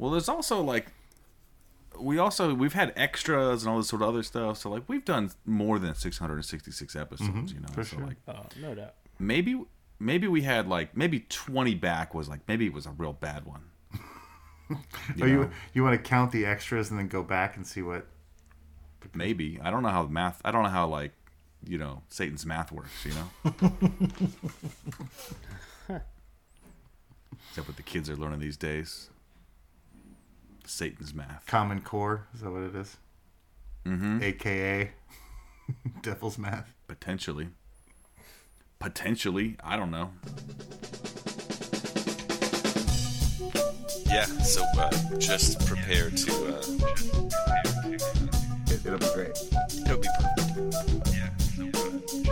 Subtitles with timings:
[0.00, 0.86] Well, there's also like
[1.98, 4.56] we also we've had extras and all this sort of other stuff.
[4.56, 7.30] So like we've done more than 666 episodes.
[7.30, 7.54] Mm-hmm.
[7.54, 8.06] you know, for so sure.
[8.06, 8.94] like Oh, no doubt.
[9.18, 9.62] maybe
[9.98, 13.44] maybe we had like maybe 20 back was like maybe it was a real bad
[13.44, 13.64] one.
[14.70, 18.06] oh, you you want to count the extras and then go back and see what?
[19.14, 20.40] Maybe I don't know how math.
[20.46, 21.12] I don't know how like
[21.62, 23.04] you know Satan's math works.
[23.04, 23.28] You know.
[27.50, 29.10] Is that what the kids are learning these days?
[30.64, 31.44] Satan's math.
[31.46, 32.96] Common Core is that what it is?
[33.86, 34.22] Mm-hmm.
[34.22, 34.90] AKA
[36.02, 36.74] Devil's Math.
[36.88, 37.48] Potentially.
[38.78, 39.56] Potentially.
[39.62, 40.10] I don't know.
[44.06, 46.32] Yeah, so uh, just prepare to.
[46.32, 46.62] Uh,
[48.72, 49.30] It, it'll be great.
[49.86, 51.14] it'll be perfect.
[51.14, 51.30] Yeah.
[51.38, 51.70] So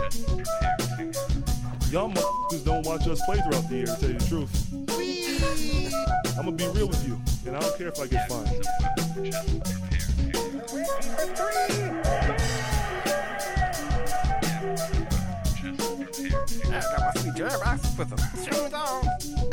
[0.03, 1.89] just prepare to.
[1.91, 6.08] Y'all motherfuckers don't watch us play throughout the year, to tell you the truth.
[6.39, 8.47] I'm gonna be real with you, and I don't care if I get fined.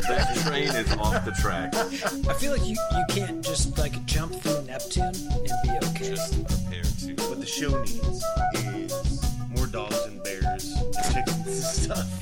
[0.07, 1.75] That train is off the track.
[1.75, 6.11] I feel like you, you can't just like jump through Neptune and be okay.
[6.11, 7.15] Just prepare to.
[7.27, 8.23] What the show needs
[8.55, 8.93] is
[9.49, 12.16] more dogs and bears and chickens and stuff.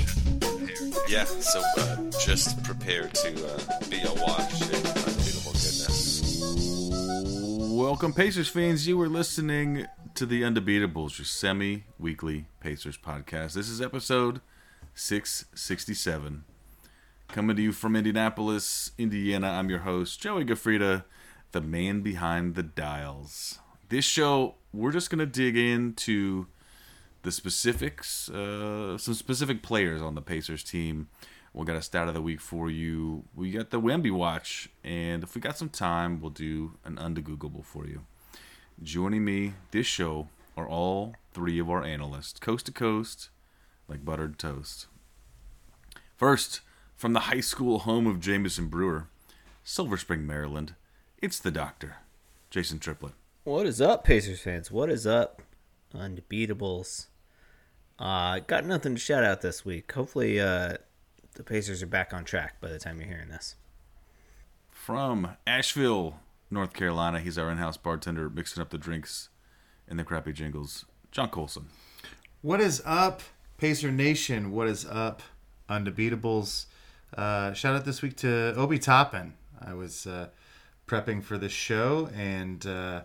[1.16, 6.42] Yeah, so uh, just prepare to uh, be awash in unbeatable goodness.
[7.72, 8.86] Welcome, Pacers fans.
[8.86, 9.86] You were listening
[10.16, 13.54] to the Undebeatables, your semi weekly Pacers podcast.
[13.54, 14.42] This is episode
[14.94, 16.44] 667.
[17.30, 19.52] Coming to you from Indianapolis, Indiana.
[19.52, 21.06] I'm your host, Joey Gafrida,
[21.54, 23.60] the man behind the dials.
[23.88, 26.48] This show, we're just going to dig into
[27.26, 31.10] the specifics, uh, some specific players on the Pacers team.
[31.54, 33.24] We got a stat of the week for you.
[33.34, 37.66] We got the Wemby watch, and if we got some time, we'll do an undegoogable
[37.66, 38.06] for you.
[38.82, 43.30] Joining me this show are all three of our analysts, coast to coast,
[43.88, 44.86] like buttered toast.
[46.16, 46.62] First,
[46.96, 49.08] from the high school home of Jameson Brewer,
[49.64, 50.76] Silver Spring, Maryland,
[51.22, 51.98] it's the doctor,
[52.52, 53.14] Jason Triplett.
[53.46, 54.70] What is up, Pacers fans?
[54.70, 55.42] What is up,
[55.92, 57.08] unbeatables?
[57.98, 59.92] Uh, got nothing to shout out this week.
[59.92, 60.76] Hopefully, uh,
[61.36, 63.56] the Pacers are back on track by the time you're hearing this.
[64.70, 66.20] From Asheville,
[66.52, 69.30] North Carolina, he's our in-house bartender, mixing up the drinks
[69.88, 70.86] and the crappy jingles.
[71.12, 71.68] John Colson.
[72.42, 73.22] What is up,
[73.58, 74.52] Pacer Nation?
[74.52, 75.22] What is up,
[75.70, 76.66] Undebeatables?
[77.18, 79.34] Uh, shout out this week to Obi Toppin.
[79.60, 80.28] I was uh,
[80.88, 83.02] prepping for this show and uh,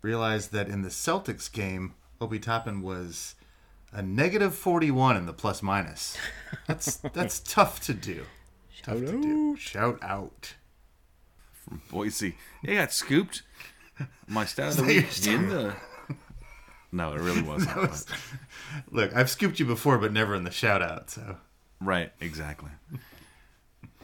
[0.00, 3.34] realized that in the Celtics game, Obi Toppin was
[3.94, 6.16] a negative 41 in the plus minus.
[6.66, 8.24] That's that's tough to do.
[8.82, 9.56] Tough to do.
[9.56, 10.54] Shout out.
[11.52, 12.36] from Boise.
[12.62, 13.42] It got scooped.
[14.26, 15.74] My stat of the Is that your week in the.
[16.92, 17.76] No, it really wasn't.
[17.76, 18.18] Was- but-
[18.92, 21.10] Look, I've scooped you before, but never in the shout out.
[21.10, 21.36] So
[21.80, 22.70] right, exactly.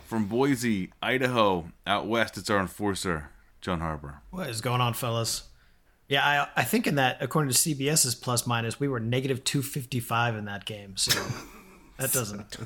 [0.07, 3.31] From Boise, Idaho, out west, it's our enforcer,
[3.61, 4.21] John Harper.
[4.31, 5.45] What is going on, fellas?
[6.11, 9.63] Yeah, I I think in that, according to CBS's plus minus, we were negative two
[9.63, 10.99] fifty five in that game.
[10.99, 11.19] So
[11.99, 12.59] that doesn't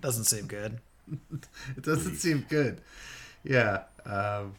[0.00, 0.78] doesn't seem good.
[1.76, 2.82] it doesn't seem good.
[3.42, 3.84] Yeah.
[4.04, 4.54] Um,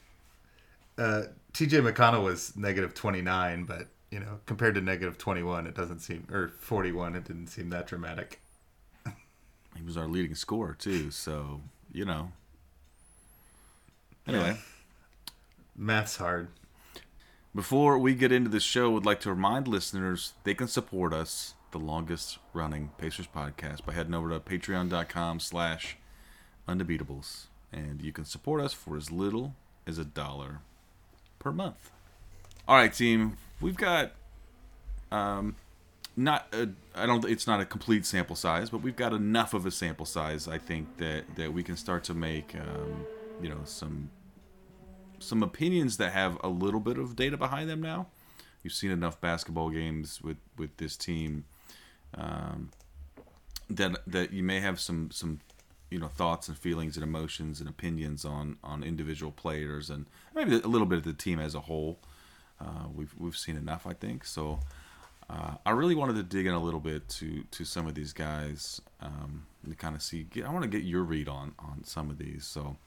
[0.97, 1.23] uh,
[1.53, 6.27] TJ McConnell was negative 29, but, you know, compared to negative 21, it doesn't seem,
[6.31, 8.39] or 41, it didn't seem that dramatic.
[9.75, 11.61] He was our leading scorer, too, so,
[11.91, 12.31] you know.
[14.27, 14.57] Anyway.
[15.75, 16.47] Math's hard.
[17.57, 21.55] Before we get into the show, would like to remind listeners they can support us,
[21.71, 25.97] the longest running Pacers podcast, by heading over to patreon.com slash
[26.67, 27.47] undebeatables.
[27.73, 29.55] And you can support us for as little
[29.87, 30.59] as a dollar
[31.39, 31.89] per month.
[32.67, 33.37] All right, team.
[33.59, 34.11] We've got
[35.11, 35.55] um
[36.15, 39.65] not a, I don't it's not a complete sample size, but we've got enough of
[39.65, 43.07] a sample size I think that that we can start to make um,
[43.41, 44.11] you know some
[45.19, 48.07] some opinions that have a little bit of data behind them now.
[48.63, 51.45] You've seen enough basketball games with with this team
[52.15, 52.69] um,
[53.69, 55.39] that that you may have some some
[55.89, 60.05] you know thoughts and feelings and emotions and opinions on on individual players and
[60.35, 61.99] maybe a little bit of the team as a whole.
[62.59, 64.25] Uh, we've we've seen enough, I think.
[64.25, 64.59] So
[65.29, 68.13] uh, I really wanted to dig in a little bit to to some of these
[68.13, 70.23] guys um, to kind of see.
[70.23, 72.45] Get, I want to get your read on on some of these.
[72.45, 72.77] So.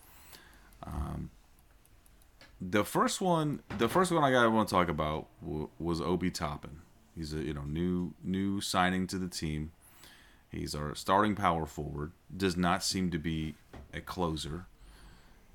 [0.82, 1.30] Um,
[2.60, 6.30] the first one, the first one I got want to talk about w- was Obi
[6.30, 6.80] Toppin.
[7.16, 9.72] He's a you know new new signing to the team.
[10.50, 12.12] He's our starting power forward.
[12.34, 13.54] Does not seem to be
[13.94, 14.66] a closer.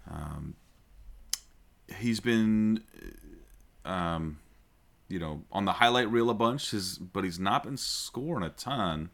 [0.09, 0.55] Um,
[1.97, 2.83] he's been,
[3.83, 4.39] um,
[5.09, 6.71] you know, on the highlight reel a bunch.
[6.71, 9.09] His, but he's not been scoring a ton.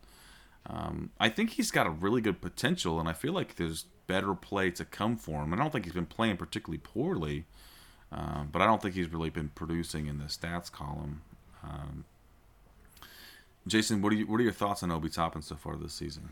[0.67, 4.35] Um, I think he's got a really good potential, and I feel like there's better
[4.35, 5.53] play to come for him.
[5.53, 7.45] I don't think he's been playing particularly poorly,
[8.11, 11.21] um, but I don't think he's really been producing in the stats column.
[11.63, 12.05] Um,
[13.67, 16.29] Jason, what are you, what are your thoughts on Obi Toppin so far this season?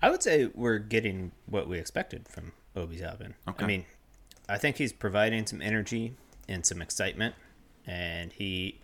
[0.00, 3.34] I would say we're getting what we expected from Obi Toppin.
[3.48, 3.64] Okay.
[3.64, 3.84] I mean,
[4.48, 6.14] I think he's providing some energy
[6.48, 7.34] and some excitement,
[7.86, 8.80] and he.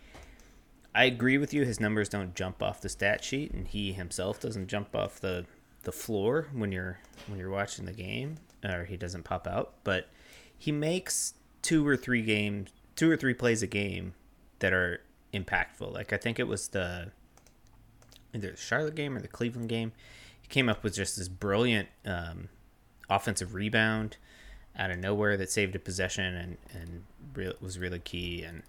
[0.95, 1.65] I agree with you.
[1.65, 5.45] His numbers don't jump off the stat sheet, and he himself doesn't jump off the,
[5.83, 9.73] the floor when you're when you're watching the game, or he doesn't pop out.
[9.83, 10.07] But
[10.57, 14.13] he makes two or three games, two or three plays a game
[14.59, 15.01] that are
[15.33, 15.91] impactful.
[15.93, 17.11] Like I think it was the
[18.33, 19.91] either the Charlotte game or the Cleveland game.
[20.41, 22.49] He came up with just this brilliant um,
[23.09, 24.17] offensive rebound
[24.77, 27.03] out of nowhere that saved a possession and and
[27.33, 28.43] re- was really key.
[28.43, 28.63] And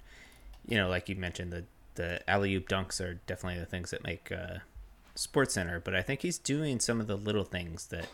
[0.67, 1.65] you know, like you mentioned, the
[1.95, 4.59] the alley oop dunks are definitely the things that make uh,
[5.15, 5.81] Sports Center.
[5.81, 8.07] But I think he's doing some of the little things that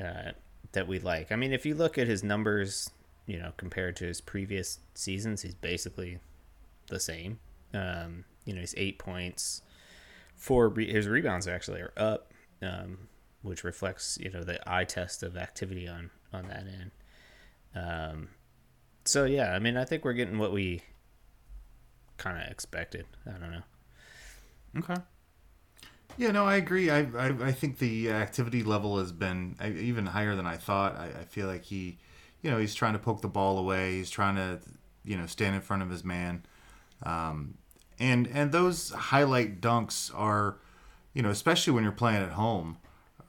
[0.00, 0.32] uh,
[0.72, 1.32] that we like.
[1.32, 2.90] I mean, if you look at his numbers,
[3.26, 6.18] you know, compared to his previous seasons, he's basically
[6.88, 7.38] the same.
[7.74, 9.62] Um, you know, he's eight points.
[10.34, 13.08] Four re- his rebounds actually are up, um,
[13.42, 16.90] which reflects you know the eye test of activity on on that end.
[17.74, 18.28] Um,
[19.04, 20.82] so yeah, I mean, I think we're getting what we
[22.18, 23.06] kind of expected.
[23.26, 23.62] I don't know.
[24.78, 25.00] Okay.
[26.16, 26.90] Yeah, no, I agree.
[26.90, 30.96] I, I, I think the activity level has been uh, even higher than I thought.
[30.96, 31.98] I, I feel like he,
[32.42, 33.92] you know, he's trying to poke the ball away.
[33.92, 34.60] He's trying to,
[35.04, 36.44] you know, stand in front of his man.
[37.04, 37.54] Um,
[37.98, 40.58] and and those highlight dunks are,
[41.14, 42.78] you know, especially when you're playing at home,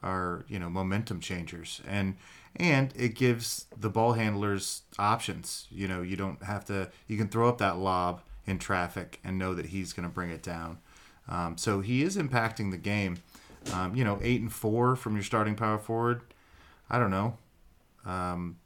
[0.02, 1.80] are you know momentum changers.
[1.86, 2.16] And
[2.56, 5.66] and it gives the ball handlers options.
[5.70, 6.90] You know, you don't have to.
[7.06, 10.30] You can throw up that lob in traffic and know that he's going to bring
[10.30, 10.78] it down.
[11.28, 13.18] Um, so he is impacting the game.
[13.72, 16.20] Um, you know, eight and four from your starting power forward.
[16.90, 17.38] I don't know.
[18.04, 18.58] Um,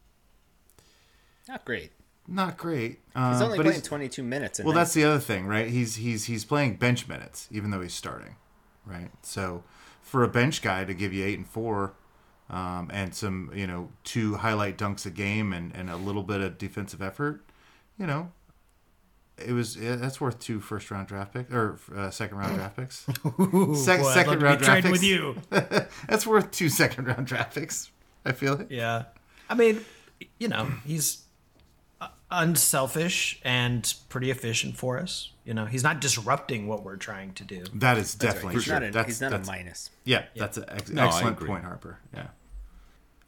[1.48, 1.92] Not great.
[2.26, 3.00] not great.
[3.14, 4.58] Uh, He's only but playing 22 minutes.
[4.60, 4.80] well, night.
[4.80, 5.68] that's the other thing, right?
[5.68, 8.36] He's he's he's playing bench minutes, even though he's starting,
[8.84, 9.10] right?
[9.22, 9.64] So
[10.02, 11.94] for a bench guy to give you eight and four,
[12.50, 16.40] um, and some you know two highlight dunks a game and, and a little bit
[16.42, 17.44] of defensive effort,
[17.98, 18.30] you know,
[19.38, 22.76] it was yeah, that's worth two first round draft picks or uh, second round draft
[22.76, 22.96] picks.
[23.06, 24.92] Sec- Boy, I'd second love to be round draft trading picks.
[24.92, 25.36] with you.
[26.08, 27.90] that's worth two second round draft picks.
[28.24, 28.66] I feel it.
[28.70, 29.04] Yeah.
[29.48, 29.82] I mean,
[30.38, 31.24] you know, he's uh,
[32.30, 35.32] unselfish and pretty efficient for us.
[35.44, 37.64] You know, he's not disrupting what we're trying to do.
[37.74, 38.74] That is definitely he's true.
[38.74, 39.90] not, a, that's, he's not a minus.
[40.04, 41.98] Yeah, that's an ex- No, excellent point, Harper.
[42.14, 42.26] Yeah.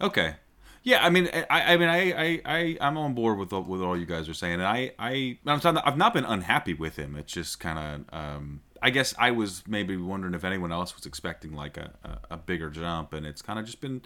[0.01, 0.35] Okay.
[0.83, 3.83] Yeah, I mean, I, I mean, I, I, I, I'm on board with all- with
[3.83, 6.97] all you guys are saying, and I, I, I'm not, I've not been unhappy with
[6.97, 7.17] him.
[7.17, 7.79] It's just kind
[8.11, 11.93] of, um, I guess I was maybe wondering if anyone else was expecting like a,
[12.03, 14.01] a, a bigger jump, and it's kind of just been,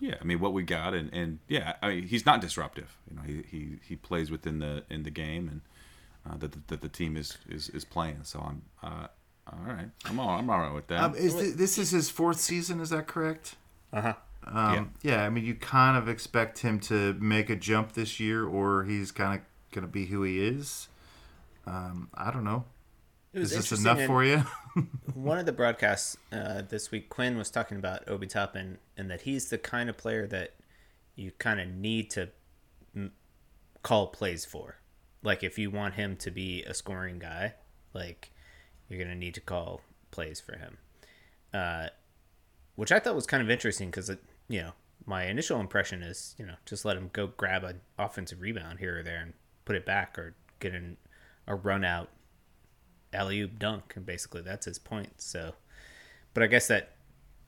[0.00, 0.14] yeah.
[0.20, 2.96] I mean, what we got, and, and yeah, I mean, he's not disruptive.
[3.08, 5.60] You know, he, he, he plays within the in the game, and
[6.28, 8.20] uh, that, the, that the team is, is, is playing.
[8.24, 9.06] So I'm, uh,
[9.52, 11.00] all right, I'm all, I'm all right with that.
[11.02, 12.80] Um, is th- this is his fourth season?
[12.80, 13.56] Is that correct?
[13.92, 14.14] Uh huh.
[14.46, 15.24] Um, yeah.
[15.24, 19.12] I mean, you kind of expect him to make a jump this year, or he's
[19.12, 20.88] kind of going to be who he is.
[21.66, 22.64] Um, I don't know.
[23.32, 24.44] It was Is this enough for you?
[25.14, 29.22] One of the broadcasts uh, this week, Quinn was talking about Obi Toppin and that
[29.22, 30.54] he's the kind of player that
[31.14, 32.30] you kind of need to
[32.94, 33.12] m-
[33.82, 34.78] call plays for.
[35.22, 37.54] Like if you want him to be a scoring guy,
[37.94, 38.32] like
[38.88, 40.78] you're gonna need to call plays for him.
[41.54, 41.88] Uh,
[42.74, 44.10] which I thought was kind of interesting because
[44.48, 44.72] you know
[45.06, 48.98] my initial impression is you know just let him go grab an offensive rebound here
[48.98, 49.34] or there and
[49.64, 50.96] put it back or get in
[51.46, 52.08] a run out
[53.12, 55.20] alley oop dunk, and basically that's his point.
[55.20, 55.54] So,
[56.34, 56.92] but I guess that,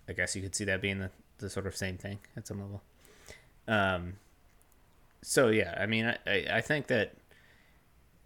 [0.08, 2.60] I guess you could see that being the, the sort of same thing at some
[2.60, 2.82] level.
[3.68, 4.14] Um,
[5.22, 7.14] so yeah, I mean, I, I, I think that,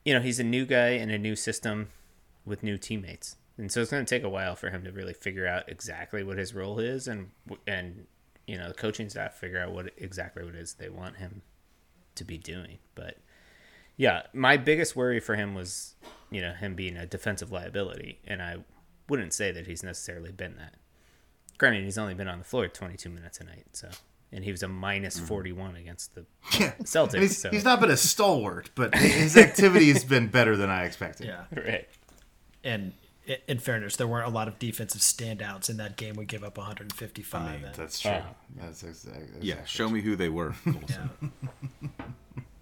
[0.04, 1.88] you know, he's a new guy in a new system
[2.44, 5.14] with new teammates, and so it's going to take a while for him to really
[5.14, 7.30] figure out exactly what his role is, and
[7.66, 8.06] and
[8.46, 11.42] you know, the coaching staff figure out what exactly what it is they want him
[12.14, 13.18] to be doing, but
[13.96, 15.94] yeah, my biggest worry for him was,
[16.30, 18.56] you know, him being a defensive liability, and I
[19.08, 20.74] wouldn't say that he's necessarily been that.
[21.58, 23.88] Granted, he's only been on the floor 22 minutes a night, so
[24.32, 26.26] and he was a minus 41 against the
[26.58, 26.72] yeah.
[26.82, 27.20] Celtics.
[27.20, 30.84] He's, so he's not been a stalwart, but his activity has been better than I
[30.84, 31.26] expected.
[31.28, 31.44] Yeah.
[31.56, 31.88] right.
[32.64, 32.92] And
[33.48, 36.14] in fairness, there weren't a lot of defensive standouts in that game.
[36.16, 37.40] We give up 155.
[37.40, 38.10] I mean, and- that's true.
[38.10, 38.22] Uh,
[38.56, 39.24] that's exactly.
[39.40, 40.54] yeah, show me who they were.
[40.66, 41.28] yeah.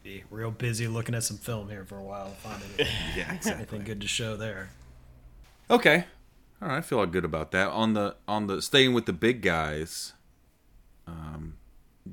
[0.05, 2.29] be real busy looking at some film here for a while.
[2.29, 4.69] Find anything, Yeah, anything good to show there.
[5.71, 6.05] Okay.
[6.61, 7.69] All right, I feel good about that.
[7.69, 10.13] On the on the staying with the big guys,
[11.07, 11.55] um,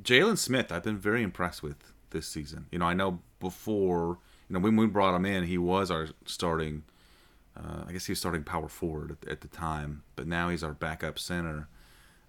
[0.02, 2.68] Jalen Smith, I've been very impressed with this season.
[2.72, 4.20] You know, I know before,
[4.50, 6.84] you know, when we brought him in, he was our starting.
[7.58, 10.64] Uh, I guess he was starting power forward at, at the time, but now he's
[10.64, 11.68] our backup center.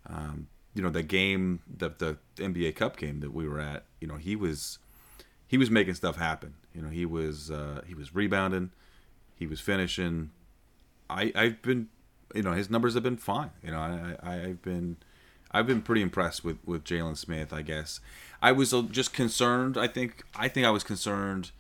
[0.09, 4.09] Um, you know, the game, the the NBA Cup game that we were at, you
[4.09, 4.78] know, he was
[5.52, 6.54] he was making stuff happen.
[6.75, 8.71] You know, he was uh, he was rebounding,
[9.37, 10.30] he was finishing.
[11.11, 11.88] I I've been,
[12.35, 13.50] you know, his numbers have been fine.
[13.62, 14.97] You know, I, I I've been
[15.50, 17.52] I've been pretty impressed with with Jalen Smith.
[17.52, 18.00] I guess
[18.40, 19.76] I was uh, just concerned.
[19.76, 21.50] I think I think I was concerned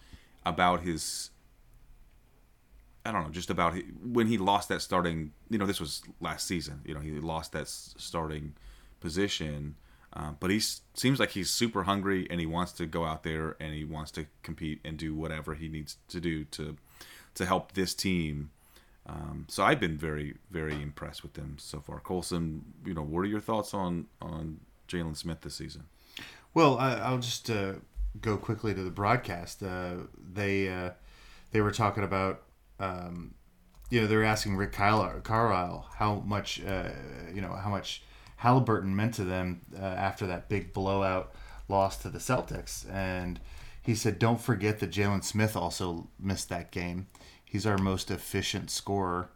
[0.46, 1.28] about his.
[3.04, 5.32] I don't know, just about he, when he lost that starting.
[5.50, 6.80] You know, this was last season.
[6.86, 8.54] You know, he lost that starting
[9.00, 9.74] position.
[10.14, 13.56] Um, but he seems like he's super hungry and he wants to go out there
[13.58, 16.76] and he wants to compete and do whatever he needs to do to
[17.34, 18.50] to help this team.
[19.06, 22.00] Um, so I've been very very impressed with them so far.
[22.00, 25.84] Colson, you know, what are your thoughts on on Jalen Smith this season?
[26.54, 27.74] Well, I, I'll just uh,
[28.20, 29.62] go quickly to the broadcast.
[29.62, 29.94] Uh,
[30.34, 30.90] they uh,
[31.52, 32.42] they were talking about,
[32.78, 33.34] um,
[33.88, 36.90] you know, they were asking Rick Carlisle, Carlisle how much, uh,
[37.32, 38.02] you know, how much
[38.42, 41.32] Halliburton meant to them uh, after that big blowout
[41.68, 43.38] loss to the Celtics, and
[43.80, 47.06] he said, "Don't forget that Jalen Smith also missed that game.
[47.44, 49.30] He's our most efficient scorer,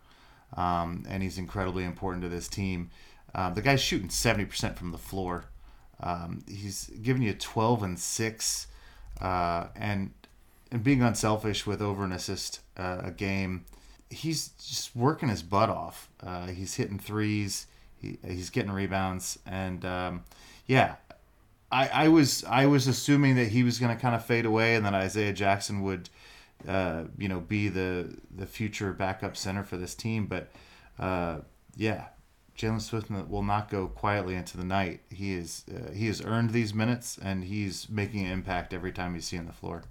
[0.57, 2.91] um, and he's incredibly important to this team.
[3.33, 5.45] Uh, the guy's shooting seventy percent from the floor."
[6.01, 8.67] Um, he's giving you 12 and 6
[9.21, 10.13] uh, and
[10.71, 13.65] and being unselfish with over an assist uh, a game.
[14.11, 16.11] He's just working his butt off.
[16.23, 17.67] Uh, he's hitting threes.
[18.23, 20.25] He, he's getting rebounds, and um,
[20.67, 20.97] yeah,
[21.71, 24.75] I, I was I was assuming that he was going to kind of fade away,
[24.75, 26.09] and that Isaiah Jackson would,
[26.67, 30.27] uh, you know, be the the future backup center for this team.
[30.27, 30.51] But
[30.99, 31.39] uh,
[31.77, 32.07] yeah,
[32.57, 35.01] Jalen Smith will not go quietly into the night.
[35.11, 39.15] He is uh, he has earned these minutes, and he's making an impact every time
[39.15, 39.83] he's seeing the floor.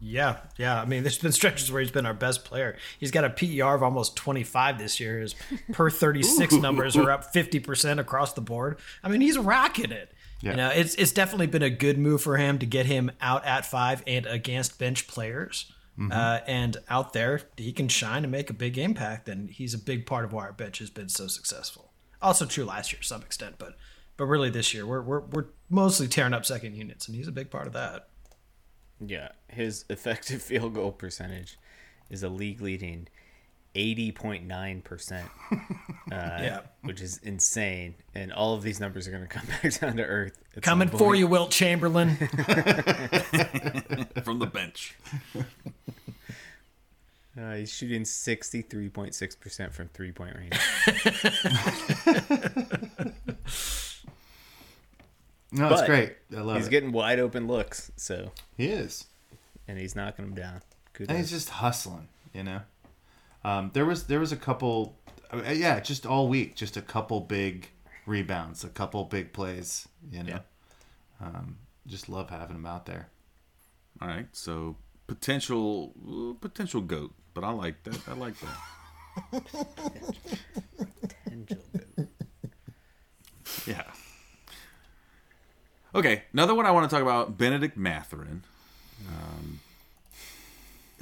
[0.00, 0.80] Yeah, yeah.
[0.80, 2.76] I mean, there's been stretches where he's been our best player.
[3.00, 5.18] He's got a PER of almost 25 this year.
[5.18, 5.34] His
[5.72, 8.78] per 36 numbers are up 50% across the board.
[9.02, 10.12] I mean, he's rocking it.
[10.40, 10.50] Yeah.
[10.52, 13.44] You know, it's it's definitely been a good move for him to get him out
[13.44, 15.72] at five and against bench players.
[16.12, 19.78] Uh, and out there, he can shine and make a big impact, and he's a
[19.78, 21.90] big part of why our bench has been so successful.
[22.22, 23.76] Also true last year to some extent, but
[24.16, 27.32] but really this year we're we're we're mostly tearing up second units, and he's a
[27.32, 28.06] big part of that.
[29.04, 31.58] Yeah, his effective field goal percentage
[32.10, 33.08] is a league leading
[33.74, 35.24] 80.9%, uh,
[36.10, 36.60] Yeah.
[36.82, 37.94] which is insane.
[38.14, 40.38] And all of these numbers are going to come back down to earth.
[40.62, 42.16] Coming for you, Wilt Chamberlain.
[44.24, 44.96] From the bench.
[47.40, 50.58] Uh, he's shooting 63.6% from three point range.
[55.50, 56.14] No, it's great.
[56.36, 56.70] I love he's it.
[56.70, 59.06] getting wide open looks, so, he is,
[59.66, 60.60] and he's knocking them down.
[60.92, 61.08] Good.
[61.08, 62.08] and he's just hustling.
[62.34, 62.60] You know,
[63.44, 64.98] um, there was there was a couple,
[65.32, 67.68] uh, yeah, just all week, just a couple big
[68.04, 69.88] rebounds, a couple big plays.
[70.12, 70.40] You know,
[71.20, 73.08] um, just love having him out there.
[74.02, 74.76] All right, so
[75.06, 78.00] potential uh, potential goat, but I like that.
[78.06, 78.56] I like that.
[81.24, 81.58] Potential
[81.96, 82.08] goat.
[83.66, 83.82] Yeah.
[85.94, 88.42] Okay, another one I want to talk about Bennedict Mathurin.
[89.08, 89.60] Um,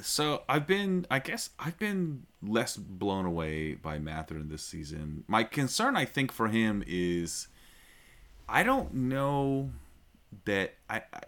[0.01, 5.25] so I've been, I guess, I've been less blown away by Matherin this season.
[5.27, 7.49] My concern, I think, for him is
[8.47, 9.71] I don't know
[10.45, 11.19] that I, I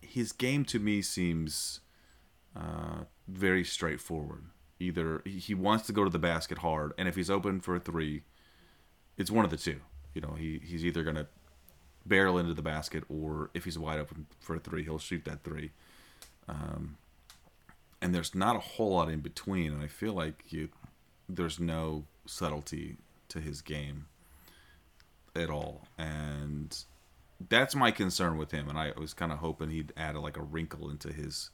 [0.00, 1.80] his game to me seems
[2.56, 4.44] uh, very straightforward.
[4.78, 7.80] Either he wants to go to the basket hard, and if he's open for a
[7.80, 8.22] three,
[9.16, 9.80] it's one of the two.
[10.14, 11.26] You know, he, he's either gonna
[12.06, 15.42] barrel into the basket, or if he's wide open for a three, he'll shoot that
[15.42, 15.70] three.
[16.48, 16.96] Um,
[18.02, 20.68] and there's not a whole lot in between, and I feel like you,
[21.28, 22.96] there's no subtlety
[23.28, 24.06] to his game
[25.34, 26.84] at all, and
[27.48, 28.68] that's my concern with him.
[28.68, 31.50] And I was kind of hoping he'd add like a wrinkle into his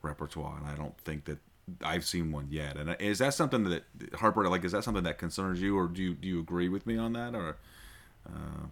[0.00, 1.38] repertoire, and I don't think that
[1.84, 2.76] I've seen one yet.
[2.76, 3.84] And is that something that
[4.14, 4.64] Harper like?
[4.64, 7.12] Is that something that concerns you, or do you do you agree with me on
[7.12, 7.56] that, or
[8.26, 8.66] uh,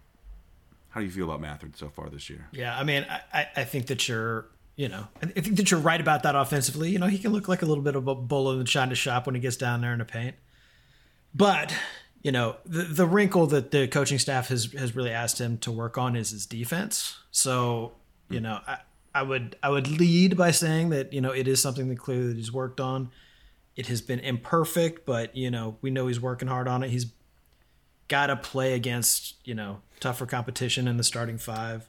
[0.90, 2.48] how do you feel about Mathard so far this year?
[2.52, 6.00] Yeah, I mean, I, I- think that you're, you know, I think that you're right
[6.00, 6.90] about that offensively.
[6.90, 8.94] You know, he can look like a little bit of a bull in the china
[8.94, 10.36] shop when he gets down there in the paint.
[11.34, 11.74] But
[12.22, 15.70] you know, the the wrinkle that the coaching staff has has really asked him to
[15.72, 17.18] work on is his defense.
[17.30, 17.92] So
[18.28, 18.78] you know, I,
[19.14, 22.28] I would I would lead by saying that you know it is something that clearly
[22.28, 23.10] that he's worked on.
[23.76, 26.90] It has been imperfect, but you know we know he's working hard on it.
[26.90, 27.06] He's
[28.10, 31.88] got to play against you know tougher competition in the starting five.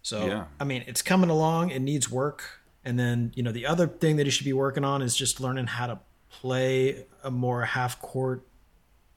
[0.00, 0.44] So Yeah.
[0.58, 1.70] I mean, it's coming along.
[1.70, 4.84] It needs work, and then you know the other thing that he should be working
[4.84, 5.98] on is just learning how to
[6.30, 8.46] play a more half court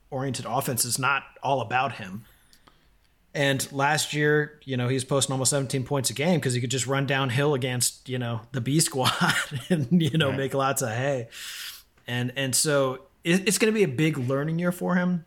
[0.09, 0.83] oriented offense.
[0.83, 2.25] It's not all about him.
[3.33, 6.61] And last year, you know, he was posting almost 17 points a game because he
[6.61, 9.13] could just run downhill against, you know, the B squad
[9.69, 11.29] and, you know, make lots of hay.
[12.07, 15.25] And and so it, it's going to be a big learning year for him.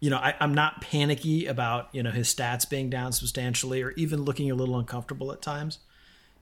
[0.00, 3.90] You know, I, I'm not panicky about, you know, his stats being down substantially or
[3.92, 5.78] even looking a little uncomfortable at times,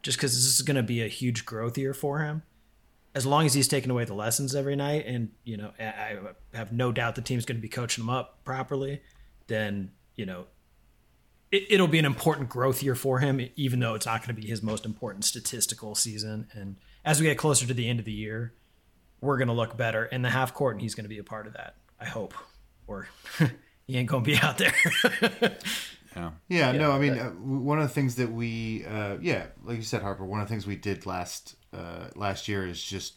[0.02, 2.42] just because this is going to be a huge growth year for him.
[3.14, 6.18] As long as he's taking away the lessons every night, and you know, I
[6.52, 9.02] I have no doubt the team's going to be coaching him up properly,
[9.46, 10.46] then you know
[11.54, 14.40] it, it'll be an important growth year for him, even though it's not going to
[14.40, 16.48] be his most important statistical season.
[16.52, 18.52] And as we get closer to the end of the year,
[19.20, 21.24] we're going to look better in the half court, and he's going to be a
[21.24, 21.76] part of that.
[22.00, 22.34] I hope,
[22.86, 23.08] or
[23.86, 24.74] he ain't going to be out there.
[26.16, 26.30] Yeah.
[26.48, 29.82] Yeah, no, I mean, uh, one of the things that we, uh, yeah, like you
[29.82, 33.14] said, Harper, one of the things we did last uh, last year is just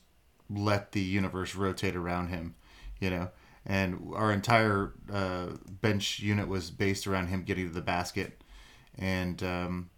[0.50, 2.56] let the universe rotate around him,
[3.00, 3.30] you know,
[3.66, 8.42] and our entire uh, bench unit was based around him getting to the basket,
[8.98, 9.90] and um,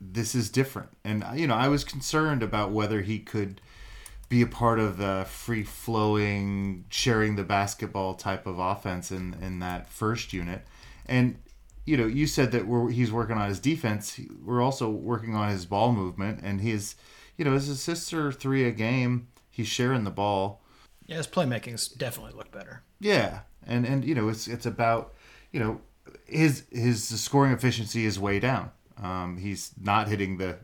[0.00, 0.88] this is different.
[1.04, 3.60] And you know, I was concerned about whether he could
[4.28, 9.60] be a part of the free flowing, sharing the basketball type of offense in in
[9.60, 10.62] that first unit,
[11.06, 11.38] and
[11.86, 14.20] you know, you said that we're, he's working on his defense.
[14.44, 16.96] We're also working on his ball movement, and he's,
[17.36, 19.28] you know, his assists are three a game.
[19.50, 20.62] He's sharing the ball.
[21.06, 22.82] yeah, his playmaking's definitely looked better.
[23.00, 25.14] Yeah, and and you know, it's it's about,
[25.52, 25.80] you know,
[26.26, 28.72] his his scoring efficiency is way down.
[29.00, 30.58] Um, he's not hitting the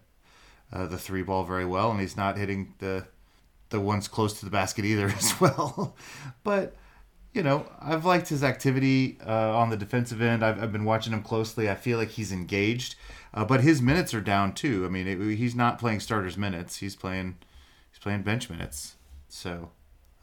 [0.73, 3.07] uh, the three ball very well, and he's not hitting the
[3.73, 5.97] the ones close to the basket either as well.
[6.45, 6.77] but
[7.33, 10.45] you know, I've liked his activity uh, on the defensive end.
[10.45, 11.69] I've, I've been watching him closely.
[11.71, 12.95] I feel like he's engaged,
[13.33, 14.85] uh, but his minutes are down too.
[14.85, 16.77] I mean, it, he's not playing starters minutes.
[16.77, 17.37] He's playing
[17.91, 18.97] he's playing bench minutes.
[19.29, 19.71] So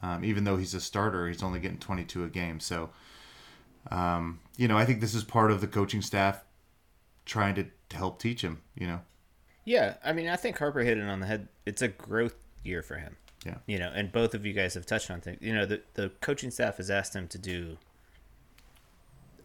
[0.01, 2.59] um, even though he's a starter, he's only getting 22 a game.
[2.59, 2.91] So
[3.89, 6.43] um, you know, I think this is part of the coaching staff
[7.25, 8.61] trying to, to help teach him.
[8.75, 8.99] You know,
[9.65, 11.47] Yeah, I mean, I think Harper hit it on the head.
[11.65, 13.15] It's a growth year for him.
[13.45, 13.55] Yeah.
[13.65, 15.39] You know, and both of you guys have touched on things.
[15.41, 17.77] You know, the the coaching staff has asked him to do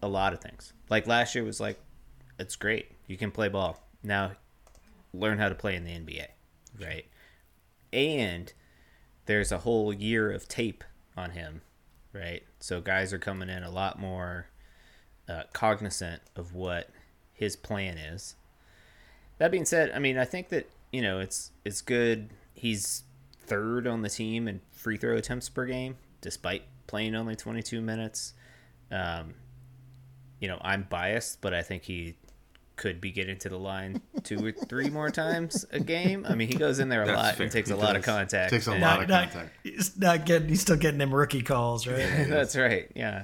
[0.01, 0.73] a lot of things.
[0.89, 1.79] Like last year was like,
[2.37, 2.91] it's great.
[3.07, 3.81] You can play ball.
[4.03, 4.31] Now
[5.13, 6.27] learn how to play in the NBA.
[6.79, 7.05] Right.
[7.93, 8.51] And
[9.25, 10.83] there's a whole year of tape
[11.15, 11.61] on him.
[12.13, 12.43] Right.
[12.59, 14.47] So guys are coming in a lot more
[15.27, 16.89] uh, cognizant of what
[17.33, 18.35] his plan is.
[19.37, 22.29] That being said, I mean, I think that you know it's it's good.
[22.53, 23.03] He's
[23.45, 28.33] third on the team in free throw attempts per game, despite playing only 22 minutes.
[28.91, 29.33] Um,
[30.39, 32.17] you know, I'm biased, but I think he
[32.75, 36.25] could be getting to the line two or three more times a game.
[36.27, 37.43] I mean, he goes in there a That's lot fair.
[37.45, 38.51] and takes He a lot of contact.
[38.51, 39.55] takes a and- lot of Not- contact.
[39.63, 40.49] He's not getting.
[40.49, 41.97] He's still getting them rookie calls, right?
[42.29, 42.91] That's right.
[42.93, 43.23] Yeah.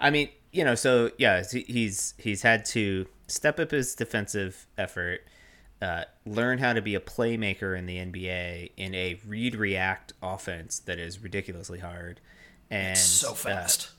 [0.00, 5.20] I mean, you know, so yeah, he's he's had to step up his defensive effort,
[5.82, 10.78] uh, learn how to be a playmaker in the NBA in a read react offense
[10.78, 12.20] that is ridiculously hard,
[12.70, 13.90] and so uh, fast.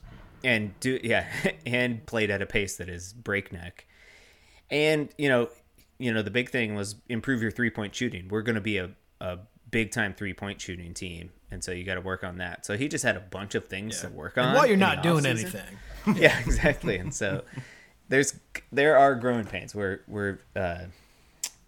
[0.42, 1.26] and do yeah,
[1.66, 3.86] and played at a pace that is breakneck.
[4.70, 5.50] And you know,
[5.98, 8.28] you know, the big thing was improve your three point shooting.
[8.28, 11.84] We're going to be a, a big time three point shooting team, and so you
[11.84, 12.64] got to work on that.
[12.64, 14.46] So he just had a bunch of things to work on.
[14.46, 15.26] And while you're not doing offseason.
[15.26, 15.78] anything,
[16.16, 16.96] yeah, exactly.
[16.96, 17.44] And so
[18.08, 18.40] there's
[18.72, 19.74] there are growing pains.
[19.74, 20.84] We're we're uh,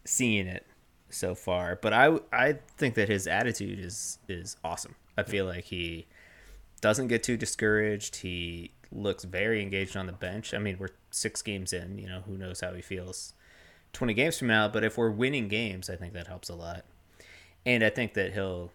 [0.06, 0.66] seeing it
[1.08, 4.94] so far, but I I think that his attitude is is awesome.
[5.16, 6.06] I feel like he
[6.80, 8.16] doesn't get too discouraged.
[8.16, 10.54] He looks very engaged on the bench.
[10.54, 11.98] I mean, we're six games in.
[11.98, 13.34] You know, who knows how he feels
[13.92, 14.68] twenty games from now?
[14.68, 16.84] But if we're winning games, I think that helps a lot.
[17.64, 18.70] And I think that he'll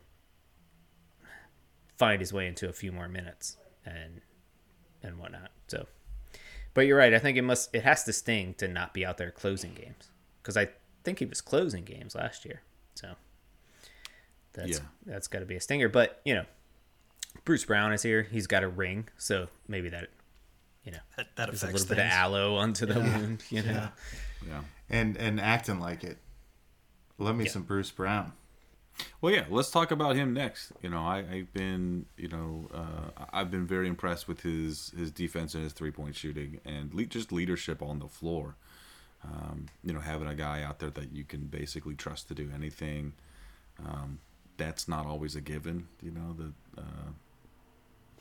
[1.98, 4.22] find his way into a few more minutes and
[5.04, 5.52] and whatnot.
[5.68, 5.88] So,
[6.74, 7.14] but you're right.
[7.14, 10.10] I think it must it has to sting to not be out there closing games
[10.42, 10.70] because I
[11.04, 12.62] think he was closing games last year.
[12.96, 13.16] So
[14.54, 14.80] that's Yeah.
[15.06, 15.90] that's got to be a stinger.
[15.90, 16.46] But you know,
[17.46, 18.24] Bruce Brown is here.
[18.24, 20.10] He's got a ring, so maybe that
[20.84, 23.44] you know that, that is a affects little bit of aloe onto the wound.
[23.50, 23.72] You know.
[23.72, 23.90] Yeah.
[24.48, 24.62] Yeah.
[24.90, 26.18] and and acting like it.
[27.18, 27.52] Love me Yeah.
[27.52, 28.34] some Bruce Brown.
[29.22, 30.74] Well, yeah, let's talk about him next.
[30.82, 35.12] You know, I, I've been, you know, uh, I've been very impressed with his his
[35.12, 38.58] defense and his three point shooting and le- just leadership on the floor.
[39.24, 42.50] Um, you know, having a guy out there that you can basically trust to do
[42.56, 43.14] anything,
[43.86, 44.20] um,
[44.58, 45.88] that's not always a given.
[46.02, 47.12] You know, the uh,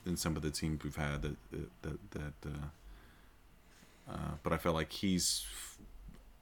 [0.07, 1.37] in some of the teams we've had that
[1.83, 2.33] that that.
[2.47, 2.67] Uh,
[4.11, 5.47] uh, but I felt like he's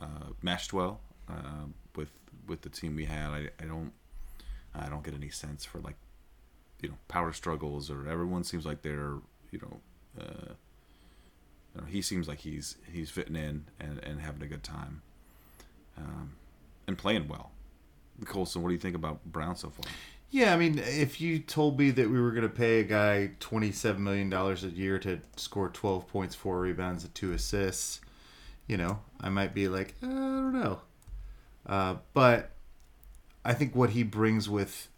[0.01, 2.11] uh, meshed well uh, with
[2.47, 3.31] with the team we had.
[3.31, 3.93] I, I don't
[4.75, 5.97] I don't get any sense for like
[6.81, 9.17] you know power struggles or everyone seems like they're
[9.51, 9.81] you know,
[10.23, 10.53] uh,
[11.79, 15.03] know he seems like he's he's fitting in and, and having a good time
[15.97, 16.33] um,
[16.87, 17.53] and playing well.
[18.25, 19.91] Colson, what do you think about Brown so far?
[20.31, 23.31] Yeah, I mean, if you told me that we were going to pay a guy
[23.41, 28.03] twenty-seven million dollars a year to score twelve points, four rebounds, and two assists,
[28.67, 30.81] you know, I might be like, uh, I don't know.
[31.65, 32.51] Uh, but
[33.45, 34.89] I think what he brings with,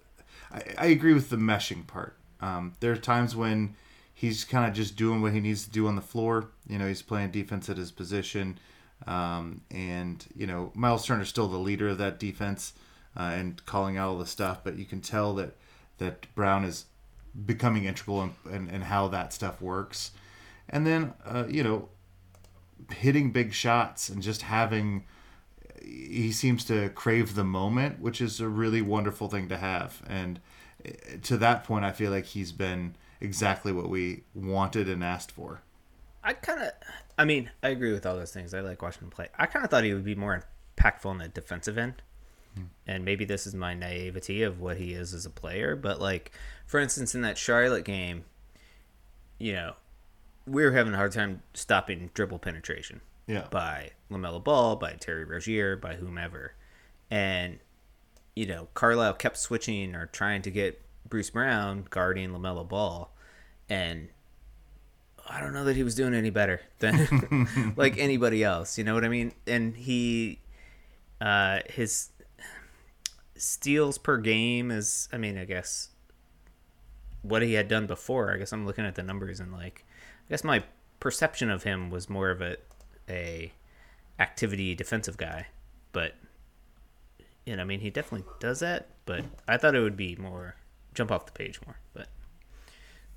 [0.51, 2.17] I, I agree with the meshing part.
[2.41, 3.77] Um, there are times when
[4.21, 6.51] he's kind of just doing what he needs to do on the floor.
[6.69, 8.59] You know, he's playing defense at his position,
[9.07, 12.75] um, and you know, Myles Turner's still the leader of that defense
[13.17, 14.61] uh, and calling out all the stuff.
[14.63, 15.57] But you can tell that
[15.97, 16.85] that Brown is
[17.47, 20.11] becoming integral in, in, in how that stuff works.
[20.69, 21.89] And then, uh, you know,
[22.93, 25.05] hitting big shots and just having
[25.83, 30.03] he seems to crave the moment, which is a really wonderful thing to have.
[30.07, 30.41] And
[30.85, 30.91] eh,
[31.23, 35.63] to that point, I feel like he's been exactly what we wanted and asked for.
[36.23, 36.71] I kind of,
[37.19, 38.53] I mean, I agree with all those things.
[38.55, 39.29] I like watching him play.
[39.39, 40.45] I kind of thought he would be more
[40.79, 42.03] impactful on the defensive end.
[42.55, 42.65] Hmm.
[42.87, 46.33] And maybe this is my naivety of what he is as a player, but like,
[46.67, 48.25] for instance, in that Charlotte game,
[49.39, 49.75] you know,
[50.47, 53.47] we were having a hard time stopping dribble penetration Yeah.
[53.51, 56.55] by LaMelo Ball, by Terry Rozier, by whomever.
[57.11, 57.61] And,
[58.35, 63.15] you know, Carlisle kept switching or trying to get Bruce Brown guarding LaMelo Ball.
[63.69, 64.09] And
[65.29, 68.79] I don't know that he was doing any better than like anybody else.
[68.79, 69.33] You know what I mean?
[69.47, 70.41] And he,
[71.21, 72.11] uh, his
[73.37, 75.91] steals per game is, I mean, I guess
[77.23, 78.33] what he had done before.
[78.33, 79.85] I guess I'm looking at the numbers and like,
[80.29, 80.65] I guess my
[81.01, 82.57] perception of him was more of a,
[83.09, 83.53] a
[84.19, 85.47] activity defensive guy,
[85.93, 86.15] but
[87.47, 88.89] you know, I mean, he definitely does that.
[89.07, 90.55] But I thought it would be more
[90.95, 91.77] jump off the page more.
[91.93, 92.09] But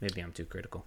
[0.02, 0.86] maybe I'm too critical.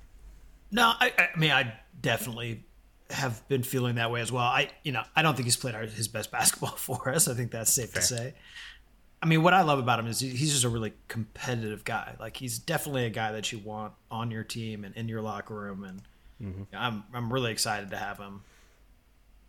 [0.70, 2.64] No, I, I mean, I definitely
[3.10, 4.44] have been feeling that way as well.
[4.44, 7.28] I, you know, I don't think he's played our, his best basketball for us.
[7.28, 8.34] I think that's safe to say.
[9.22, 12.14] I mean, what I love about him is he's just a really competitive guy.
[12.20, 15.54] Like he's definitely a guy that you want on your team and in your locker
[15.54, 15.84] room.
[15.84, 16.02] And
[16.42, 16.76] mm-hmm.
[16.76, 18.42] I'm I'm really excited to have him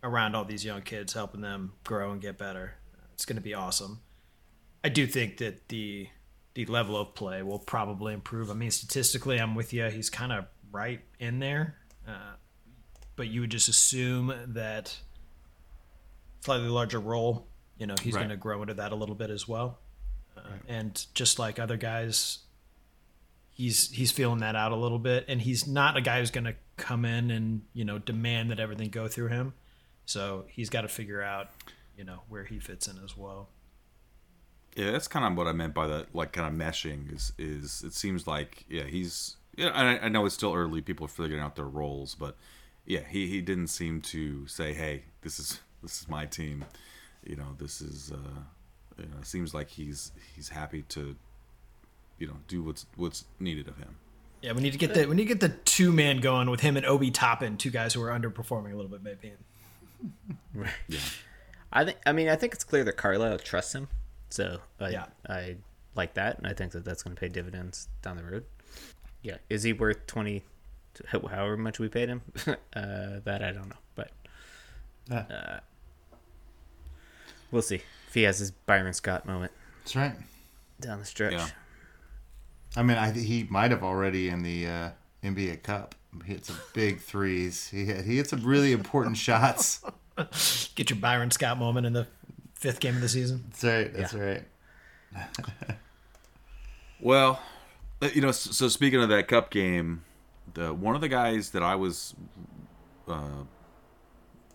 [0.02, 2.74] around all these young kids, helping them grow and get better.
[3.12, 4.00] It's going to be awesome.
[4.82, 6.08] I do think that the
[6.66, 8.50] the level of play will probably improve.
[8.50, 9.84] I mean, statistically, I'm with you.
[9.90, 12.34] He's kind of right in there, uh,
[13.14, 14.96] but you would just assume that
[16.40, 17.46] slightly larger role.
[17.78, 18.22] You know, he's Right.
[18.22, 19.78] going to grow into that a little bit as well.
[20.36, 22.38] Uh, And just like other guys,
[23.50, 26.44] he's he's feeling that out a little bit, and he's not a guy who's going
[26.44, 29.54] to come in and you know demand that everything go through him.
[30.06, 31.50] So he's got to figure out,
[31.96, 33.48] you know, where he fits in as well.
[34.78, 37.12] Yeah, that's kind of what I meant by that, like kind of meshing.
[37.12, 40.80] Is is it seems like yeah he's yeah I, I know it's still early.
[40.80, 42.36] People are figuring out their roles, but
[42.86, 46.64] yeah he, he didn't seem to say hey this is this is my team.
[47.26, 48.40] You know this is uh,
[48.98, 51.16] you know it seems like he's he's happy to
[52.20, 53.96] you know do what's what's needed of him.
[54.42, 56.60] Yeah, we need to get the we need to get the two man going with
[56.60, 59.32] him and Obi Toppin, two guys who are underperforming a little bit, maybe.
[60.86, 61.00] Yeah.
[61.72, 61.98] I think.
[62.06, 63.88] I mean, I think it's clear that Carlisle trusts him.
[64.30, 65.06] So I, Yeah.
[65.28, 65.56] I
[65.94, 68.44] like that, and I think that that's going to pay dividends down the road.
[69.22, 70.42] Yeah, is he worth twenty?
[71.10, 72.54] However much we paid him, uh,
[73.24, 74.10] that I don't know, but
[75.10, 75.18] Yeah.
[75.30, 75.60] uh,
[77.50, 77.76] we'll see
[78.08, 80.12] if he has his Byron Scott moment That's right.
[80.80, 81.32] down the stretch.
[81.34, 81.48] Yeah.
[82.76, 84.90] I mean, I he might have already in the uh,
[85.24, 85.94] NBA Cup.
[86.24, 87.68] He hit some big threes.
[87.68, 89.82] He hit, he hit some really important shots.
[90.74, 92.06] Get your Byron Scott moment in the
[92.58, 93.44] fifth game of the season.
[93.50, 93.92] That's right.
[93.94, 94.20] That's Yeah.
[94.20, 95.76] right.
[97.00, 97.40] Well,
[98.02, 100.02] uh, you know, so, so speaking of that cup game,
[100.54, 102.14] the one of the guys that I was
[103.06, 103.44] uh,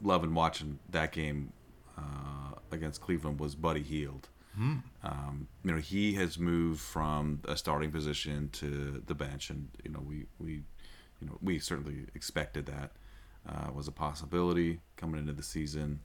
[0.01, 1.53] loving watching that game
[1.97, 4.27] uh, against Cleveland was Buddy Hield.
[4.55, 9.89] Um, you know, he has moved from a starting position to the bench, and you
[9.89, 10.63] know, we we
[11.21, 12.91] you know we certainly expected that
[13.49, 16.01] uh, was a possibility coming into the season.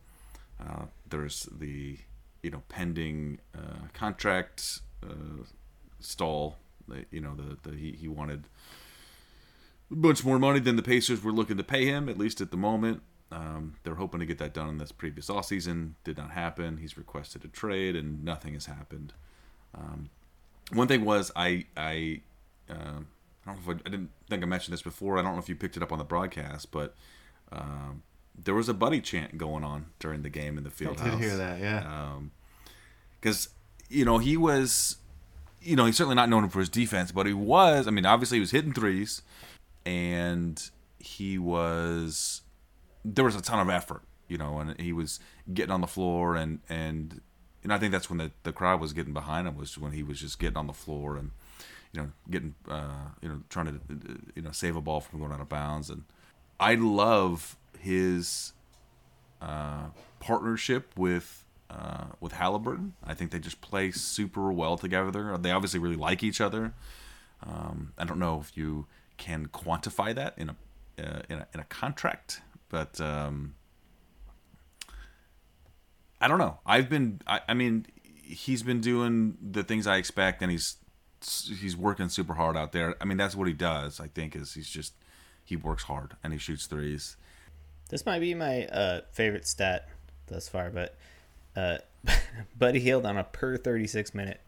[0.60, 1.98] Uh, there's the
[2.42, 5.44] you know pending uh, contract uh,
[6.00, 6.58] stall.
[7.10, 8.44] You know the, the he, he wanted
[9.90, 12.50] a bunch more money than the Pacers were looking to pay him at least at
[12.50, 13.02] the moment.
[13.30, 15.96] Um, they're hoping to get that done in this previous off season.
[16.02, 16.78] Did not happen.
[16.78, 19.12] He's requested a trade, and nothing has happened.
[19.74, 20.08] Um,
[20.72, 22.22] one thing was I I
[22.70, 23.02] uh,
[23.46, 25.18] I don't know if I, I, didn't think I mentioned this before.
[25.18, 26.94] I don't know if you picked it up on the broadcast, but
[27.52, 28.02] um,
[28.42, 31.00] there was a buddy chant going on during the game in the field.
[31.00, 32.18] I did hear that, yeah.
[33.20, 33.52] Because um,
[33.88, 34.96] you know he was,
[35.62, 37.86] you know, he's certainly not known for his defense, but he was.
[37.86, 39.22] I mean, obviously he was hitting threes,
[39.84, 42.42] and he was
[43.04, 45.20] there was a ton of effort, you know, and he was
[45.52, 47.20] getting on the floor and and
[47.62, 50.02] and I think that's when the the crowd was getting behind him was when he
[50.02, 51.30] was just getting on the floor and
[51.92, 53.80] you know getting uh, you know trying to
[54.34, 56.04] you know save a ball from going out of bounds and
[56.60, 58.52] I love his
[59.40, 59.86] uh,
[60.20, 62.94] partnership with uh, with Halliburton.
[63.04, 65.36] I think they just play super well together.
[65.38, 66.72] They obviously really like each other.
[67.42, 68.86] Um, I don't know if you
[69.16, 70.56] can quantify that in a,
[70.98, 73.54] uh, in a in a contract but um,
[76.20, 76.58] I don't know.
[76.66, 77.20] I've been.
[77.26, 77.86] I, I mean,
[78.22, 80.76] he's been doing the things I expect, and he's
[81.20, 82.94] he's working super hard out there.
[83.00, 84.00] I mean, that's what he does.
[84.00, 84.94] I think is he's just
[85.44, 87.16] he works hard and he shoots threes.
[87.88, 89.88] This might be my uh, favorite stat
[90.26, 90.96] thus far, but
[91.56, 91.78] uh,
[92.58, 94.40] Buddy Hield on a per 36 minute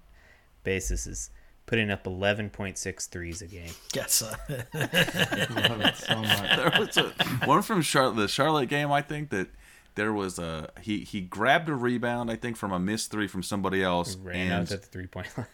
[0.62, 1.30] basis is
[1.66, 3.70] putting up 11.6 threes a game.
[3.94, 4.22] Yes.
[4.22, 4.34] Uh,
[4.74, 6.56] Love it so much.
[6.56, 7.04] there was a,
[7.46, 8.92] one from Charlotte, the Charlotte game.
[8.92, 9.48] I think that
[9.94, 12.30] there was a he he grabbed a rebound.
[12.30, 14.16] I think from a missed three from somebody else.
[14.16, 15.46] Ran and, out at the three point line.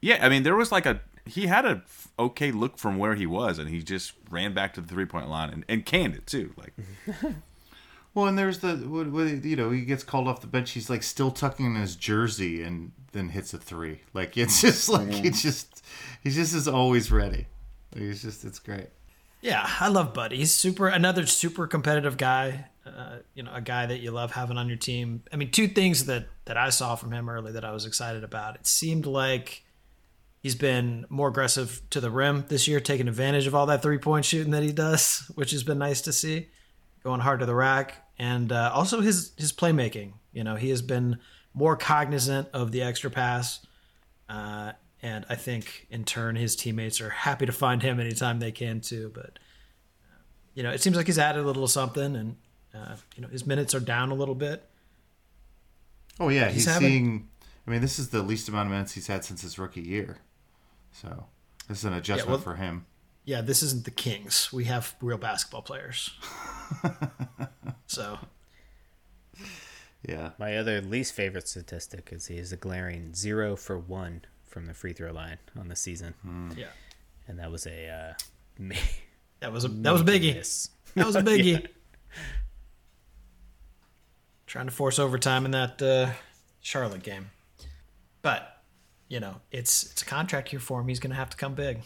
[0.00, 1.82] Yeah, I mean there was like a he had a
[2.18, 5.28] okay look from where he was, and he just ran back to the three point
[5.28, 6.52] line and, and canned it too.
[6.56, 6.72] Like
[8.16, 10.70] Well, and there's the what, what, you know he gets called off the bench.
[10.70, 14.00] He's like still tucking in his jersey and then hits a three.
[14.14, 15.84] Like it's just like he's just
[16.24, 17.46] he's just is always ready.
[17.94, 18.88] He's just it's great.
[19.42, 20.38] Yeah, I love Buddy.
[20.38, 22.68] He's super another super competitive guy.
[22.86, 25.22] Uh, you know, a guy that you love having on your team.
[25.30, 28.24] I mean, two things that that I saw from him early that I was excited
[28.24, 28.54] about.
[28.54, 29.62] It seemed like
[30.46, 33.98] he's been more aggressive to the rim this year, taking advantage of all that three
[33.98, 36.46] point shooting that he does, which has been nice to see.
[37.02, 40.12] Going hard to the rack, and uh, also his his playmaking.
[40.32, 41.18] You know, he has been
[41.52, 43.66] more cognizant of the extra pass,
[44.28, 48.52] uh, and I think in turn his teammates are happy to find him anytime they
[48.52, 49.10] can too.
[49.12, 49.38] But
[50.10, 50.18] uh,
[50.54, 52.36] you know, it seems like he's added a little something, and
[52.72, 54.68] uh, you know his minutes are down a little bit.
[56.20, 57.28] Oh yeah, He's he's, having- seeing.
[57.66, 60.18] I mean, this is the least amount of minutes he's had since his rookie year,
[61.00, 61.26] so
[61.68, 62.86] this is an adjustment well- for him.
[63.24, 64.52] Yeah, this isn't the Kings.
[64.52, 66.10] We have real basketball players.
[67.88, 68.18] so
[70.08, 74.66] Yeah, My other least favorite statistic is he is a glaring zero for one from
[74.66, 76.14] the free throw line on the season,
[76.56, 76.68] yeah,
[77.26, 78.12] and that was a uh,
[78.60, 78.74] ma-
[79.40, 80.34] that was a that was a biggie.
[80.36, 80.70] miss.
[80.94, 81.66] That was a biggie.
[84.46, 86.10] Trying to force overtime in that uh,
[86.60, 87.30] Charlotte game,
[88.22, 88.55] but
[89.08, 90.88] you know it's it's a contract year for him.
[90.88, 91.80] He's going to have to come big.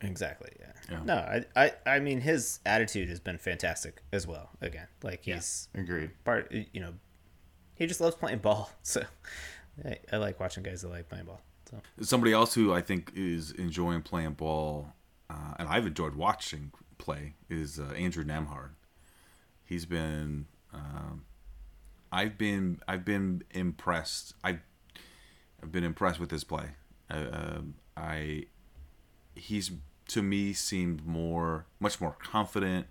[0.00, 0.50] Exactly.
[0.60, 0.66] Yeah.
[0.90, 1.00] Yeah.
[1.04, 4.50] No, I, I, I mean, his attitude has been fantastic as well.
[4.60, 6.10] Again, like he's agreed.
[6.24, 6.52] part.
[6.52, 6.94] You know,
[7.74, 8.70] he just loves playing ball.
[8.82, 9.02] So
[9.84, 11.40] I, I like watching guys that like playing ball.
[11.70, 14.92] So somebody else who I think is enjoying playing ball,
[15.30, 18.70] uh, and I've enjoyed watching play, is uh, Andrew Nembhard.
[19.64, 21.24] He's been, um,
[22.12, 24.34] I've been, I've been impressed.
[24.44, 24.58] I,
[25.64, 26.70] I've been impressed with his play.
[27.10, 28.44] Uh, um, I,
[29.34, 29.72] he's
[30.08, 32.86] to me seemed more, much more confident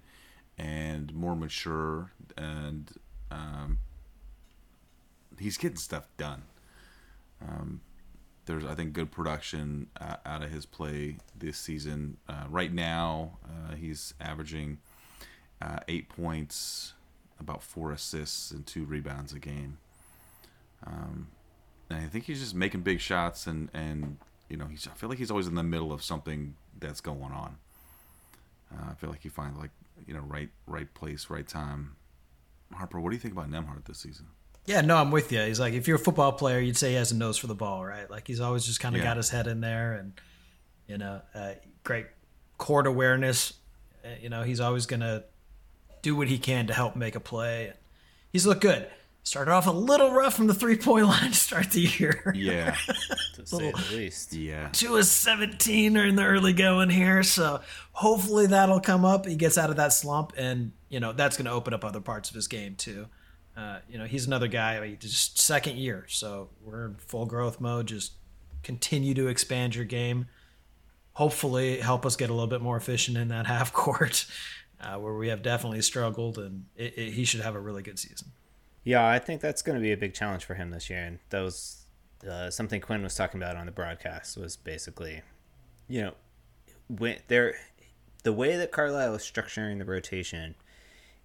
[0.57, 2.91] and more mature, and
[3.31, 3.77] um,
[5.39, 6.43] he's getting stuff done
[8.45, 12.17] there's I think good production uh, out of his play this season.
[12.27, 14.79] Uh, right now, uh, he's averaging
[15.61, 16.93] uh, eight points,
[17.39, 19.77] about four assists, and two rebounds a game.
[20.85, 21.27] Um,
[21.95, 24.17] I think he's just making big shots, and and
[24.49, 27.31] you know he's I feel like he's always in the middle of something that's going
[27.31, 27.57] on.
[28.73, 29.71] Uh, I feel like he finds like
[30.07, 31.95] you know right right place, right time.
[32.73, 34.25] Harper, what do you think about Nembhard this season?
[34.65, 35.41] Yeah, no, I'm with you.
[35.41, 37.53] He's like, if you're a football player, you'd say he has a nose for the
[37.55, 38.09] ball, right?
[38.09, 39.09] Like he's always just kind of Yeah.
[39.09, 40.13] got his head in there, and
[40.87, 41.53] you know, uh,
[41.83, 42.07] great
[42.57, 43.53] court awareness.
[44.05, 45.23] Uh, you know, he's always gonna
[46.01, 47.73] do what he can to help make a play.
[48.31, 48.87] He's looked good.
[49.25, 52.33] Started off a little rough from the three point line to start the year.
[52.35, 52.75] Yeah,
[53.35, 54.67] to say the least, yeah.
[54.73, 57.61] Two is 17 in the early going here, so
[57.93, 59.25] hopefully that'll come up.
[59.25, 62.01] He gets out of that slump, and you know that's going to open up other
[62.01, 63.07] parts of his game too.
[63.55, 64.75] Uh, you know, he's another guy.
[64.75, 67.87] I mean, just second year, so we're in full growth mode.
[67.87, 68.13] Just
[68.61, 70.27] continue to expand your game.
[71.13, 74.25] Hopefully, help us get a little bit more efficient in that half court.
[74.81, 77.97] uh, where we have definitely struggled, and it, it, he should have a really good
[77.97, 78.31] season.
[78.83, 81.19] Yeah, I think that's going to be a big challenge for him this year, and
[81.29, 81.85] that was
[82.29, 84.37] uh, something Quinn was talking about on the broadcast.
[84.37, 85.21] Was basically,
[85.87, 86.13] you know,
[86.89, 87.55] when there,
[88.23, 90.55] the way that Carlisle is structuring the rotation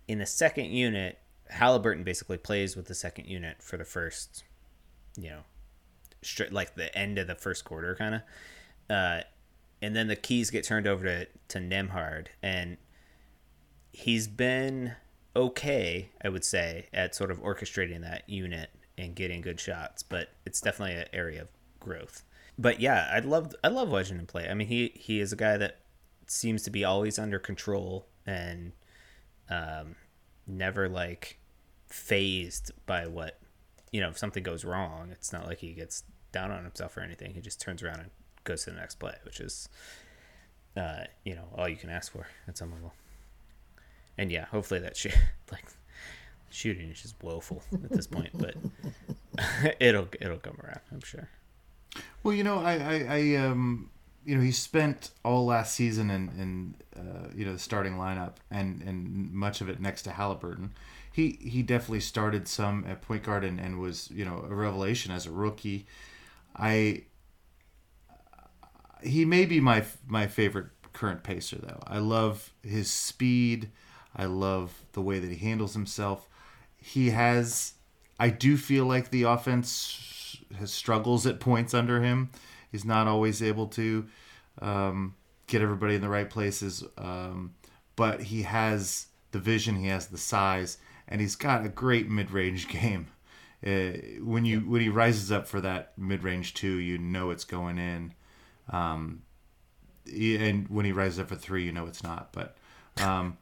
[0.07, 1.19] in the second unit,
[1.51, 4.45] Halliburton basically plays with the second unit for the first,
[5.17, 5.41] you know,
[6.23, 8.21] straight like the end of the first quarter, kind of,
[8.89, 9.21] uh,
[9.83, 12.77] and then the keys get turned over to to Nembhard, and
[13.93, 14.95] he's been
[15.37, 20.31] okay, I would say, at sort of orchestrating that unit and getting good shots, but
[20.45, 21.49] it's definitely an area of
[21.81, 22.25] growth.
[22.59, 24.49] But yeah, I'd love I love watching him play.
[24.49, 25.79] I mean, he he is a guy that
[26.27, 28.73] seems to be always under control and
[29.49, 29.95] um,
[30.47, 31.39] never like
[31.87, 33.39] phased by what
[33.93, 35.11] you know if something goes wrong.
[35.13, 37.35] It's not like he gets down on himself or anything.
[37.35, 38.11] He just turns around and
[38.45, 39.69] goes to the next play, which is
[40.77, 42.93] uh, you know all you can ask for at some level.
[44.19, 45.17] And yeah, hopefully that shit
[45.53, 45.65] like
[46.51, 48.55] shooting is just woeful at this point, but
[49.81, 51.29] it'll it'll come around, I'm sure.
[52.23, 53.91] Well, you know, I, I, I um,
[54.29, 58.35] you know, he spent all last season in, in uh, you know, the starting lineup
[58.51, 60.75] and, and much of it next to Halliburton.
[61.11, 65.13] He, he definitely started some at point guard and, and was, you know, a revelation
[65.13, 65.87] as a rookie.
[66.55, 67.05] I,
[69.03, 71.81] he may be my, my favorite current pacer though.
[71.87, 73.71] I love his speed.
[74.19, 76.29] I love the way that he handles himself.
[76.77, 77.75] He has,
[78.19, 82.31] I do feel like the offense has struggles at points under him.
[82.73, 84.07] He's not always able to
[84.61, 85.15] um,
[85.47, 87.55] get everybody in the right places, um,
[87.97, 92.69] but he has the vision, he has the size, and he's got a great mid-range
[92.69, 93.09] game.
[93.65, 97.77] Uh, when you when he rises up for that mid-range two, you know it's going
[97.77, 98.15] in.
[98.71, 99.23] Um,
[100.07, 102.33] and when he rises up for three, you know it's not.
[102.33, 102.57] But
[102.99, 103.37] um,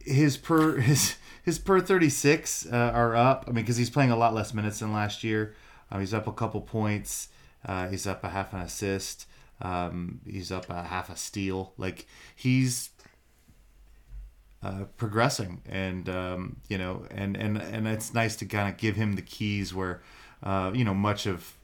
[0.00, 3.44] his per his his per 36 uh, are up.
[3.46, 5.54] I mean, because he's playing a lot less minutes than last year.
[5.90, 7.28] Um, he's up a couple points.
[7.64, 9.26] Uh, he's up a half an assist.
[9.60, 11.72] Um, he's up a half a steal.
[11.76, 12.90] Like he's
[14.62, 18.96] uh, progressing, and um, you know, and and and it's nice to kind of give
[18.96, 20.02] him the keys where,
[20.42, 21.56] uh, you know, much of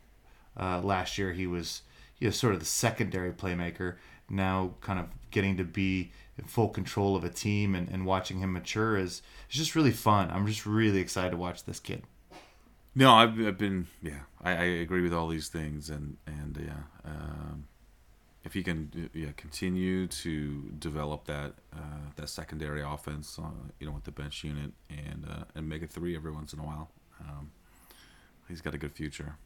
[0.59, 1.83] uh, last year he was
[2.19, 3.97] you know sort of the secondary playmaker.
[4.29, 6.11] Now, kind of getting to be
[6.45, 10.31] full control of a team and, and watching him mature is, is just really fun.
[10.31, 12.03] I'm just really excited to watch this kid.
[12.95, 14.21] No, I've, I've been yeah.
[14.43, 17.67] I, I agree with all these things, and and yeah, um,
[18.43, 23.93] if he can yeah continue to develop that uh, that secondary offense, uh, you know,
[23.93, 26.91] with the bench unit and uh, and make a three every once in a while,
[27.21, 27.51] um,
[28.49, 29.37] he's got a good future.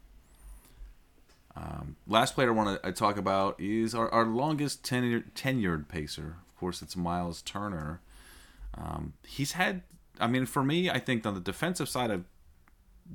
[1.55, 6.37] Um, last player I want to talk about is our, our longest tenured, tenured pacer.
[6.61, 8.01] Course, it's Myles Turner.
[8.77, 9.81] Um, he's had,
[10.19, 12.25] I mean, for me, I think on the defensive side, I've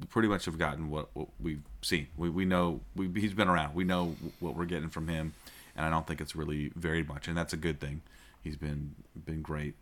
[0.08, 2.08] pretty much have gotten what, what we've seen.
[2.16, 3.76] We, we know we, he's been around.
[3.76, 5.34] We know what we're getting from him,
[5.76, 8.02] and I don't think it's really varied much, and that's a good thing.
[8.42, 9.74] He's been been great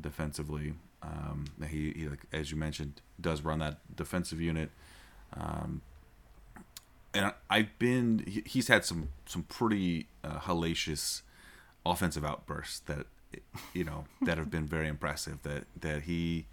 [0.00, 0.74] defensively.
[1.02, 4.70] Um, he, he, like as you mentioned, does run that defensive unit.
[5.36, 5.82] Um,
[7.12, 11.22] and I've been he's had some some pretty uh, hellacious
[11.84, 13.06] offensive outbursts that
[13.72, 15.42] you know that have been very impressive.
[15.42, 16.46] That that he,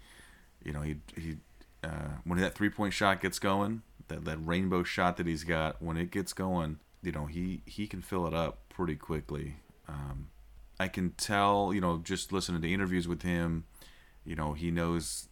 [0.64, 1.36] you know, he he
[1.84, 5.82] uh, when that three point shot gets going, that that rainbow shot that he's got
[5.82, 9.56] when it gets going, you know, he he can fill it up pretty quickly.
[9.88, 10.28] Um,
[10.78, 13.64] I can tell, you know, just listening to interviews with him,
[14.24, 15.28] you know, he knows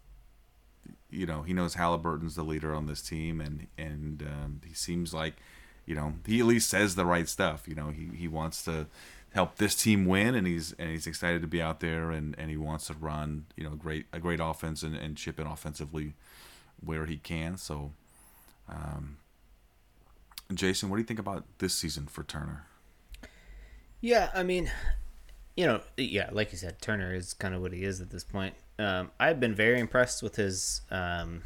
[1.11, 5.15] you know he knows Halliburton's the leader on this team, and and um, he seems
[5.15, 5.35] like
[5.85, 7.67] you know he at least says the right stuff.
[7.67, 8.87] You know he, he wants to
[9.37, 12.51] help this team win, and he's and he's excited to be out there, and, and
[12.51, 16.15] he wants to run you know great a great offense and, and chip in offensively
[16.81, 17.57] where he can.
[17.59, 17.93] So,
[18.69, 19.19] um,
[20.53, 22.65] Jason, what do you think about this season for Turner?
[24.01, 24.71] Yeah, I mean,
[25.57, 28.25] you know, yeah, like you said, Turner is kind of what he is at this
[28.25, 28.55] point.
[28.79, 31.43] Um, I've been very impressed with his um,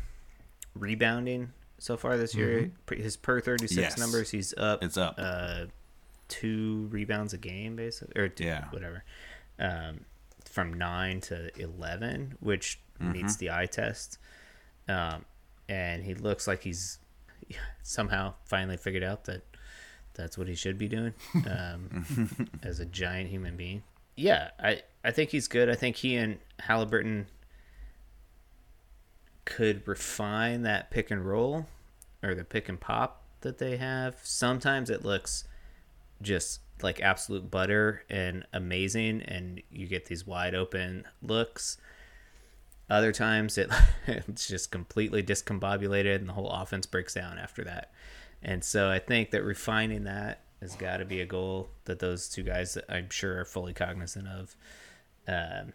[0.74, 2.70] rebounding so far this year.
[2.86, 3.02] Mm-hmm.
[3.02, 3.98] His per thirty six Yes.
[3.98, 4.82] numbers, he's up.
[4.84, 5.14] It's up.
[5.18, 5.66] Uh,
[6.30, 8.64] two rebounds a game, basically, or two, Yeah.
[8.70, 9.04] whatever.
[9.58, 10.06] Um,
[10.46, 13.12] from nine to eleven, which Mm-hmm.
[13.12, 14.18] meets the eye test.
[14.86, 15.24] Um,
[15.70, 16.98] and he looks like he's
[17.82, 19.40] somehow finally figured out that
[20.12, 21.14] that's what he should be doing
[21.50, 23.82] um, as a giant human being.
[24.16, 25.70] Yeah, I, I think he's good.
[25.70, 27.28] I think he and Halliburton
[29.44, 31.66] could refine that pick and roll
[32.22, 34.16] or the pick and pop that they have.
[34.22, 35.44] Sometimes it looks
[36.22, 41.78] just like absolute butter and amazing, and you get these wide open looks.
[42.88, 43.70] Other times it
[44.06, 47.92] it's just completely discombobulated, and the whole offense breaks down after that.
[48.42, 52.28] And so I think that refining that has got to be a goal that those
[52.28, 54.56] two guys I'm sure are fully cognizant of.
[55.26, 55.72] Um,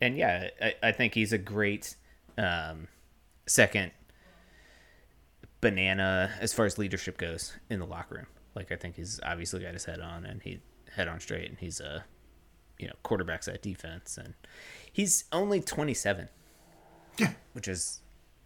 [0.00, 1.96] and yeah, I, I think he's a great
[2.36, 2.88] um,
[3.46, 3.92] second
[5.60, 8.26] banana as far as leadership goes in the locker room.
[8.54, 10.60] Like I think he's obviously got his head on and he
[10.94, 12.04] head on straight, and he's a
[12.78, 14.34] you know quarterbacks that defense, and
[14.92, 16.28] he's only 27,
[17.18, 17.32] Yeah.
[17.52, 18.00] which is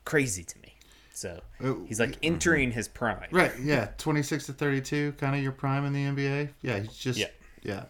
[0.04, 0.74] crazy to me.
[1.12, 3.28] So Uh, he's like entering his prime.
[3.32, 6.50] Right, yeah, 26 to 32, kind of your prime in the NBA.
[6.62, 7.26] Yeah, he's just, Yeah.
[7.62, 7.84] yeah,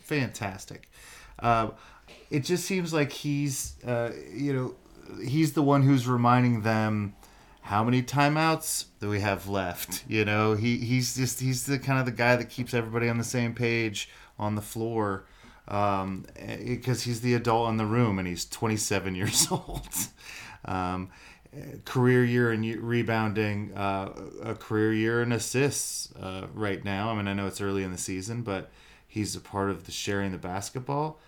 [0.00, 0.90] fantastic.
[1.38, 1.70] Uh,
[2.30, 4.76] it just seems like he's, uh, you know,
[5.24, 7.14] he's the one who's reminding them
[7.68, 10.02] how many timeouts do we have left.
[10.08, 13.18] You know, he he's just he's the kind of the guy that keeps everybody on
[13.18, 14.08] the same page
[14.38, 15.26] on the floor.
[15.68, 16.24] Um,
[16.64, 19.86] because he's the adult in the room and he's 27 years old.
[20.64, 21.10] Um,
[21.84, 27.10] career year in rebounding, uh, a career year in assists uh, right now.
[27.10, 28.70] I mean, I know it's early in the season, but
[29.06, 31.20] he's a part of the sharing the basketball.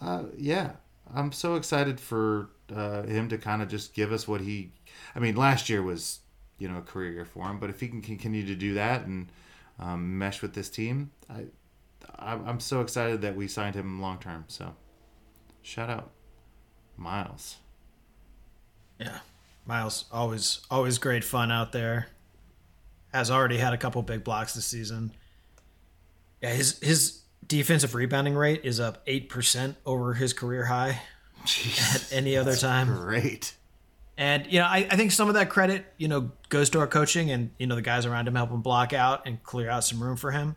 [0.00, 0.72] Uh, yeah,
[1.14, 4.72] I'm so excited for uh, him to kind of just give us what he.
[5.14, 6.20] I mean, last year was
[6.58, 9.06] you know a career year for him, but if he can continue to do that
[9.06, 9.28] and
[9.78, 11.46] um, mesh with this team, I
[12.18, 14.44] I'm I'm so excited that we signed him long term.
[14.48, 14.74] So,
[15.62, 16.10] shout out,
[16.96, 17.56] Myles.
[18.98, 19.18] Yeah.
[19.66, 22.08] Myles always always great fun out there.
[23.12, 25.12] Has already had a couple big blocks this season.
[26.42, 31.00] Yeah, his his defensive rebounding rate is up eight percent over his career high
[31.44, 32.88] Jeez, at any other time.
[32.88, 33.54] great.
[34.16, 36.86] And you know, I, I think some of that credit, you know, goes to our
[36.86, 39.84] coaching and you know the guys around him help him block out and clear out
[39.84, 40.56] some room for him.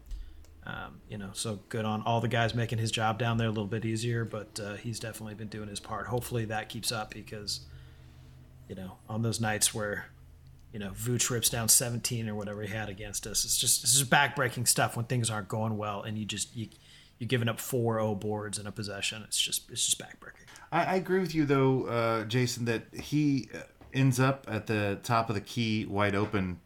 [0.66, 3.52] Um, you know, so good on all the guys making his job down there a
[3.52, 4.26] little bit easier.
[4.26, 6.08] But uh, he's definitely been doing his part.
[6.08, 7.62] Hopefully that keeps up because,
[8.68, 10.08] you know, on those nights where,
[10.74, 13.96] you know, Vooch rips down 17 or whatever he had against us, it's just this
[13.96, 16.68] is backbreaking stuff when things aren't going well and you just you
[17.20, 19.24] you're giving up four O boards in a possession.
[19.24, 20.46] It's just it's just backbreaking.
[20.72, 23.60] I, I agree with you though, uh, Jason, that he uh,
[23.94, 26.60] ends up at the top of the key, wide open,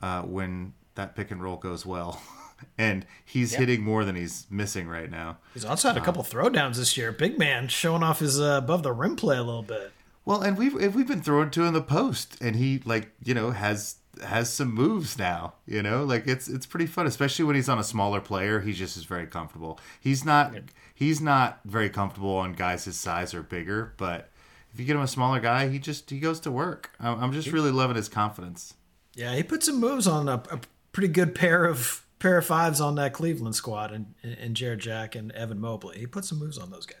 [0.00, 2.20] uh, when that pick and roll goes well,
[2.78, 5.38] and he's hitting more than he's missing right now.
[5.54, 7.12] He's also had a couple throwdowns this year.
[7.12, 9.92] Big man showing off his uh, above the rim play a little bit.
[10.24, 13.50] Well, and we've we've been throwing to in the post, and he like you know
[13.50, 15.54] has has some moves now.
[15.66, 18.60] You know, like it's it's pretty fun, especially when he's on a smaller player.
[18.60, 19.78] He just is very comfortable.
[20.00, 20.54] He's not
[20.94, 24.30] he's not very comfortable on guys his size or bigger, but
[24.72, 26.90] if you get him a smaller guy, he just he goes to work.
[27.00, 28.74] I'm I'm just really loving his confidence.
[29.14, 30.60] Yeah, he put some moves on a, a
[30.92, 35.14] pretty good pair of pair of fives on that Cleveland squad and and Jarrett Jack
[35.14, 35.98] and Evan Mobley.
[35.98, 36.98] He put some moves on those guys.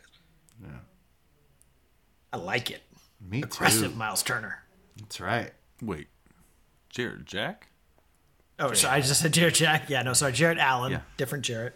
[0.62, 0.68] Yeah.
[2.32, 2.82] I like it.
[3.20, 3.98] Me Aggressive too.
[3.98, 4.62] Myles Turner.
[4.98, 5.52] That's right.
[5.80, 6.08] Wait,
[6.92, 7.68] Jarrett Jack?
[8.58, 9.88] Oh, sorry, I just said Jarrett Jack.
[9.90, 10.92] Yeah, no, sorry, Jarrett Allen.
[10.92, 11.00] Yeah.
[11.16, 11.72] Different Jared.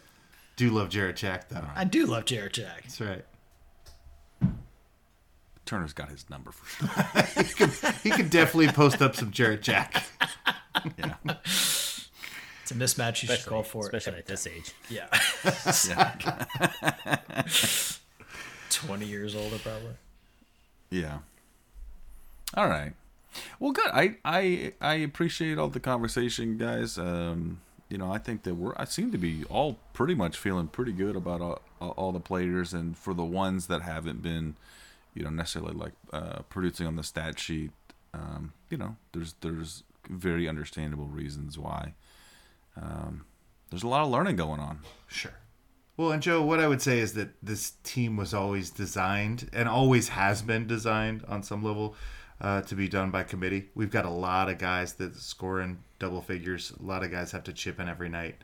[0.54, 1.64] Do love Jarrett Jack though.
[1.74, 2.82] I do love Jarrett Jack.
[2.84, 3.24] That's right.
[5.64, 7.92] Turner's got his number for sure.
[8.04, 10.04] He could definitely post up some Jarrett Jack.
[10.98, 11.14] Yeah.
[11.42, 13.22] It's a mismatch.
[13.22, 13.94] You should call for it.
[13.94, 14.72] especially at this age.
[14.90, 15.06] Yeah.
[15.88, 17.42] yeah.
[18.70, 19.94] 20 years older, probably.
[20.90, 21.18] Yeah.
[22.54, 22.92] All right.
[23.60, 23.90] Well, good.
[23.92, 26.98] I I I appreciate all the conversation, guys.
[26.98, 30.68] Um, you know, I think that we're I seem to be all pretty much feeling
[30.68, 31.40] pretty good about
[31.80, 34.56] all, all the players, and for the ones that haven't been,
[35.14, 37.70] you know, necessarily like uh, producing on the stat sheet,
[38.12, 41.94] um, you know, there's there's very understandable reasons why.
[42.80, 43.24] Um,
[43.70, 44.80] there's a lot of learning going on.
[45.08, 45.32] Sure.
[45.96, 49.68] Well, and Joe, what I would say is that this team was always designed and
[49.68, 51.94] always has been designed on some level
[52.40, 53.68] uh, to be done by committee.
[53.74, 56.72] We've got a lot of guys that score in double figures.
[56.78, 58.36] A lot of guys have to chip in every night.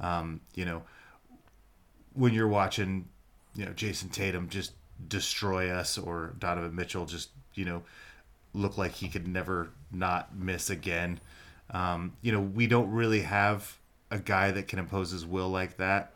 [0.00, 0.82] Um, you know,
[2.14, 3.08] when you're watching,
[3.54, 4.72] you know, Jayson Tatum just
[5.08, 7.82] destroy us or Donovan Mitchell just, you know,
[8.54, 11.20] look like he could never not miss again.
[11.70, 13.78] Um, you know, we don't really have
[14.10, 16.14] a guy that can impose his will like that.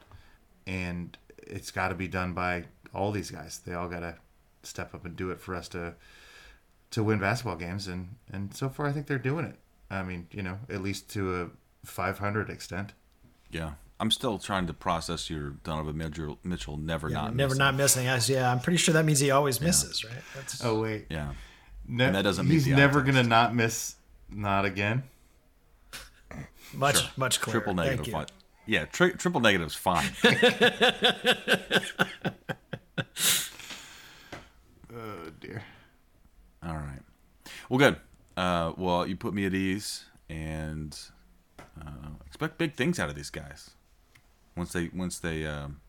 [0.66, 2.64] And it's got to be done by
[2.94, 3.60] all these guys.
[3.66, 4.16] They all got to
[4.62, 5.94] step up and do it for us to
[6.90, 7.86] to win basketball games.
[7.88, 9.56] And, and so far, I think they're doing it.
[9.90, 11.50] I mean, you know, at least to a
[11.86, 12.92] 500 extent.
[13.50, 13.72] Yeah.
[13.98, 17.58] I'm still trying to process your Donovan Mitchell, Mitchell never not Never missing.
[17.58, 18.28] not missing us.
[18.30, 20.14] Yeah, I'm pretty sure that means he always misses, right?
[20.34, 21.06] That's Oh, wait.
[21.10, 21.32] Yeah.
[21.86, 23.96] Ne- And that doesn't mean He's never going to not miss,
[24.30, 25.02] not again.
[26.72, 27.60] much, much clearer.
[27.60, 28.06] Triple Thank negative.
[28.06, 28.12] you.
[28.14, 28.32] What?
[28.66, 30.08] Yeah, tri- triple negative's fine.
[34.92, 35.62] Oh dear.
[36.66, 37.00] All right.
[37.68, 37.96] Well, good.
[38.36, 40.96] Uh, well, you put me at ease, and
[41.80, 43.70] uh, expect big things out of these guys.
[44.56, 45.80] Once they, once they, um,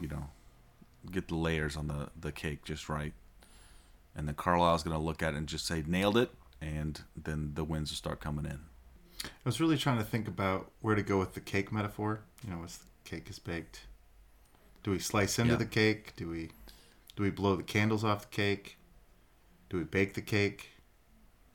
[0.00, 0.24] you know,
[1.10, 3.12] get the layers on the the cake just right,
[4.16, 6.30] and then Carlisle's gonna look at it and just say nailed it,
[6.60, 8.60] and then the wins will start coming in.
[9.24, 12.22] I was really trying to think about where to go with the cake metaphor.
[12.44, 13.80] You know, once the cake is baked,
[14.82, 15.58] do we slice into Yeah.
[15.58, 16.14] the cake?
[16.16, 16.50] Do we
[17.16, 18.78] do we blow the candles off the cake?
[19.72, 20.68] Do we bake the cake?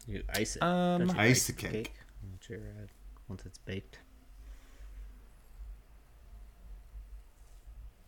[0.07, 0.63] You ice it.
[0.63, 1.93] Um, Don't you Ice the cake.
[2.27, 2.87] Once, you're, uh,
[3.27, 3.99] once it's baked.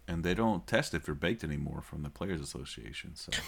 [0.08, 3.16] And they don't test if you're baked anymore from the Players Association.
[3.16, 3.32] So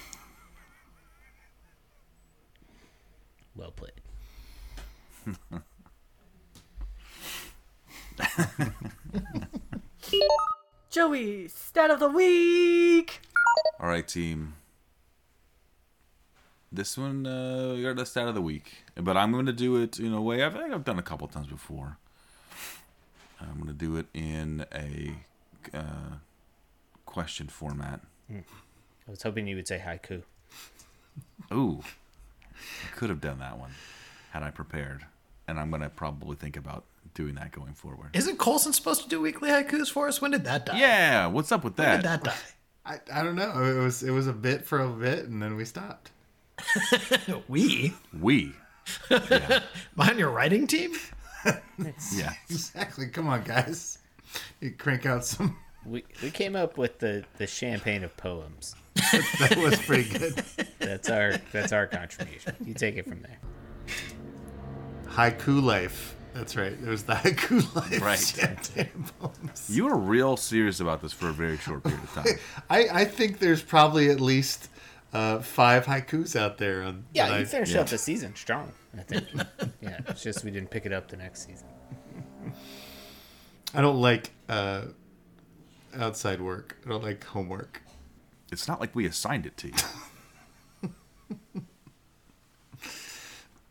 [3.55, 3.93] Well played.
[10.91, 13.21] Joey, stat of the week.
[13.79, 14.53] All right, team.
[16.71, 19.75] This one, uh, we got the stat of the week, but I'm going to do
[19.75, 21.97] it in a way I think I've done a couple times before.
[23.41, 25.15] I'm going to do it in a
[25.77, 26.15] uh,
[27.05, 27.99] question format.
[28.31, 28.43] I
[29.09, 30.23] was hoping you would say haiku.
[31.51, 31.81] Ooh,
[32.55, 33.71] I could have done that one
[34.31, 35.05] had I prepared,
[35.49, 38.11] and I'm going to probably think about doing that going forward.
[38.13, 40.21] Isn't Colson supposed to do weekly haikus for us?
[40.21, 40.79] When did that die?
[40.79, 41.89] Yeah, what's up with that?
[41.89, 42.23] When did that?
[42.23, 42.53] that
[42.85, 43.61] I, I don't know.
[43.61, 46.11] It was it was a bit for a bit, and then we stopped.
[46.75, 47.43] Die?
[47.47, 47.93] We?
[48.19, 48.53] We,
[49.95, 50.93] Behind your writing team?
[52.13, 53.07] yeah, Exactly.
[53.07, 53.97] Come on, guys.
[54.59, 55.57] You crank out some.
[55.85, 58.75] We we came up with the, the champagne of poems.
[59.39, 60.43] That was pretty good.
[60.79, 62.55] That's our that's our contribution.
[62.63, 63.39] You take it from there.
[65.07, 66.15] Haiku life.
[66.33, 66.71] That's right.
[66.71, 68.01] It was the haiku life.
[68.01, 68.19] Right.
[68.19, 69.67] champagne poems.
[69.69, 72.25] you were real serious about this for a very short period of time.
[72.69, 74.69] I, I think there's probably at least
[75.13, 76.83] uh, five haikus out there.
[76.83, 78.71] On, Yeah, you I- finished up the season strong.
[78.97, 79.25] I think.
[79.81, 81.67] yeah, it's just we didn't pick it up the next season.
[83.73, 84.81] I don't like uh,
[85.97, 86.77] outside work.
[86.85, 87.81] I don't like homework.
[88.51, 89.73] It's not like we assigned it to you.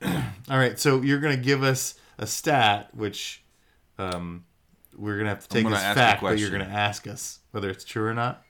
[0.50, 3.44] All right, so you're gonna give us a stat, which
[3.98, 4.44] um,
[4.96, 8.06] we're gonna have to take as fact, but you're gonna ask us whether it's true
[8.06, 8.42] or not.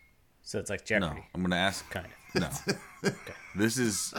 [0.42, 1.88] So it's like No, Jeopardy, I'm going to ask.
[1.90, 2.12] kind of.
[2.34, 2.48] No.
[3.56, 4.14] This is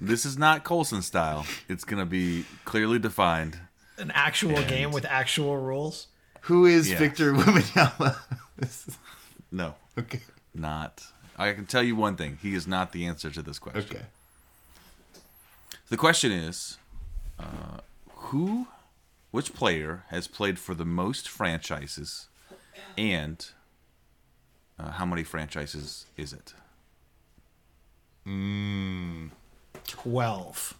[0.00, 1.46] this is not Colson style.
[1.68, 3.58] It's gonna be clearly defined.
[3.98, 6.06] An actual game with actual rules?
[6.42, 6.98] Who is Yeah.
[6.98, 8.16] Victor Wembanyama?
[8.58, 8.96] Is-
[9.50, 10.20] No, okay,
[10.54, 11.02] not.
[11.36, 12.38] I can tell you one thing.
[12.42, 13.82] He is not the answer to this question.
[13.90, 14.04] okay.
[15.88, 16.78] The question is,
[17.38, 17.78] uh,
[18.08, 18.68] who,
[19.32, 22.28] which player has played for the most franchises,
[22.96, 23.44] and
[24.78, 26.54] uh, how many franchises is it?
[29.86, 30.78] 12.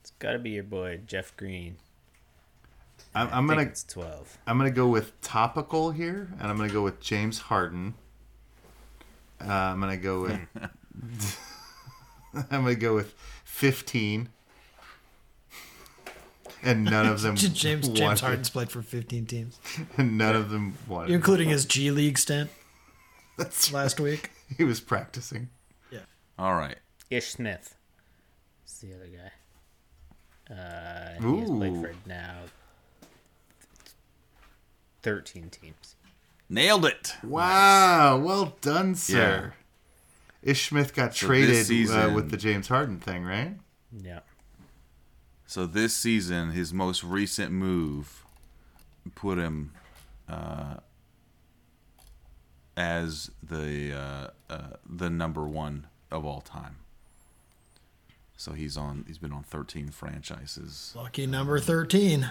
[0.00, 1.76] It's got to be your boy Jeff Green.
[3.14, 4.36] I'm, I I'm gonna it's twelve.
[4.46, 7.94] I'm gonna go with topical here, and I'm gonna go with James Harden.
[9.40, 10.40] Uh, I'm gonna go with.
[12.50, 13.14] I'm gonna go with
[13.44, 14.28] 15.
[16.62, 17.36] And none of them.
[17.36, 19.58] James James wanted- Harden's played for 15 teams.
[19.96, 21.08] And none of them wanted.
[21.10, 22.50] You're including his G League stint
[23.38, 24.30] That's last week.
[24.56, 25.48] He was practicing.
[26.38, 26.76] All right.
[27.10, 27.76] Ish Smith.
[28.66, 30.54] Is the other guy.
[30.54, 32.34] Uh, he has played for now
[35.02, 35.96] thirteen teams.
[36.48, 37.14] Nailed it.
[37.24, 39.54] Wow, well done, sir.
[40.42, 43.56] Ish Smith got So traded this uh, with the James Harden thing, right?
[43.92, 44.20] Yeah.
[45.46, 48.24] So this season, his most recent move
[49.14, 49.72] put him
[50.28, 50.76] uh,
[52.76, 56.76] as the uh, uh, the number one of all time.
[58.36, 59.04] So he's on.
[59.06, 60.92] He's been on 13 franchises.
[60.94, 62.28] Lucky number 13.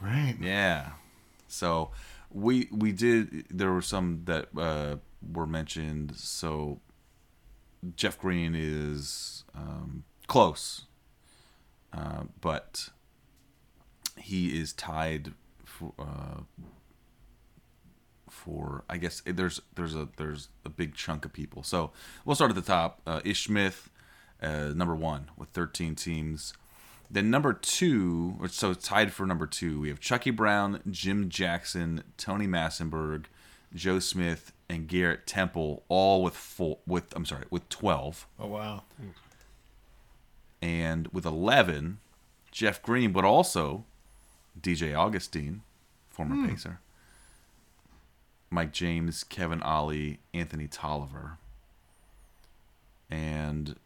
[0.00, 0.36] Right.
[0.40, 0.92] Yeah.
[1.46, 1.90] So
[2.30, 3.46] we we did.
[3.50, 4.96] There were some that uh,
[5.32, 6.16] were mentioned.
[6.16, 6.80] So
[7.96, 10.86] Jeff Green is um, close,
[11.92, 12.88] uh, but
[14.16, 15.92] he is tied for.
[15.98, 16.40] Uh,
[18.32, 21.62] for I guess there's there's a there's a big chunk of people.
[21.62, 21.92] So
[22.24, 23.00] we'll start at the top.
[23.06, 23.90] Uh, Ish Smith,
[24.42, 26.54] uh, number one with 13 teams.
[27.10, 32.02] Then number two, or so tied for number two, we have Chucky Brown, Jim Jackson,
[32.16, 33.26] Tony Massenberg,
[33.74, 38.84] Joe Smith, and Garrett Temple, all with full with I'm sorry with 12, Oh, wow.
[40.60, 41.98] and with 11,
[42.50, 43.84] Jeff Green, but also
[44.60, 45.62] DJ Augustin,
[46.08, 46.80] former Pacer,
[48.52, 51.38] Mike James, Kevin Ollie, Anthony Tolliver.
[53.10, 53.76] And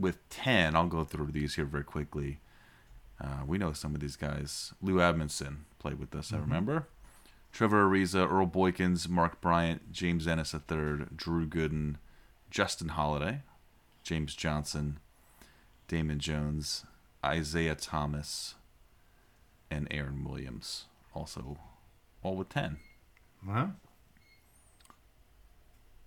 [0.00, 2.40] with 10, I'll go through these here very quickly.
[3.22, 4.74] Uh, we know some of these guys.
[4.82, 6.88] Lou Amundson played with us, I remember.
[7.52, 11.96] Trevor Ariza, Earl Boykins, Mark Bryant, James Ennis III, Drew Gooden,
[12.50, 13.42] Justin Holiday,
[14.02, 14.98] James Johnson,
[15.86, 16.84] Damon Jones,
[17.24, 18.56] Isaiah Thomas,
[19.70, 20.86] and Aaron Williams.
[21.14, 21.56] Also,
[22.22, 22.78] all with 10.
[23.46, 23.72] Well,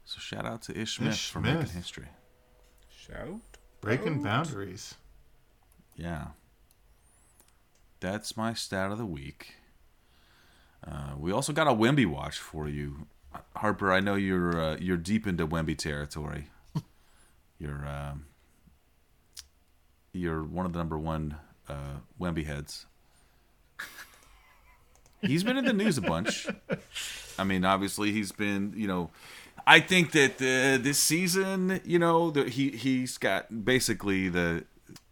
[0.06, 2.08] So shout out to Ish Smith Ish for making history.
[2.90, 3.40] Shout.
[3.80, 4.96] breaking boundaries.
[5.96, 6.28] Yeah.
[8.00, 9.56] That's my stat of the week.
[10.86, 13.08] Uh, we also got a Wemby watch for you,
[13.56, 13.92] Harper.
[13.92, 16.50] I know you're uh, you're deep into Wemby territory.
[17.60, 18.26] you're um,
[20.12, 21.36] you're one of the number one
[21.70, 22.88] uh, Wemby heads.
[25.22, 26.48] He's been in the news a bunch.
[27.38, 29.10] I mean, obviously, he's been you know.
[29.68, 34.66] I think that uh, this season, you know, that he he's got basically the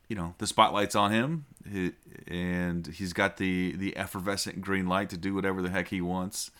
[0.07, 1.45] you know the spotlight's on him.
[1.72, 1.93] He-
[2.28, 6.51] and he's got the the effervescent green light to do whatever the heck he wants.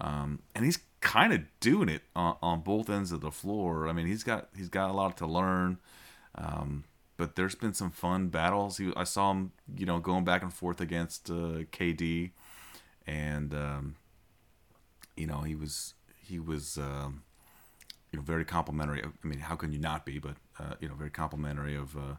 [0.00, 3.88] Um, and he's kind of doing it on, on both ends of the floor.
[3.88, 5.78] I mean he's got he's got a lot to learn.
[6.34, 6.84] Um,
[7.16, 8.78] but there's been some fun battles.
[8.78, 12.30] He, i saw him you know going back and forth against uh, kd
[13.10, 13.96] and um,
[15.16, 15.94] you know he was
[16.24, 17.22] he was um,
[18.12, 20.94] you know very complimentary i mean how can you not be but uh, you know
[20.94, 22.14] very complimentary of uh,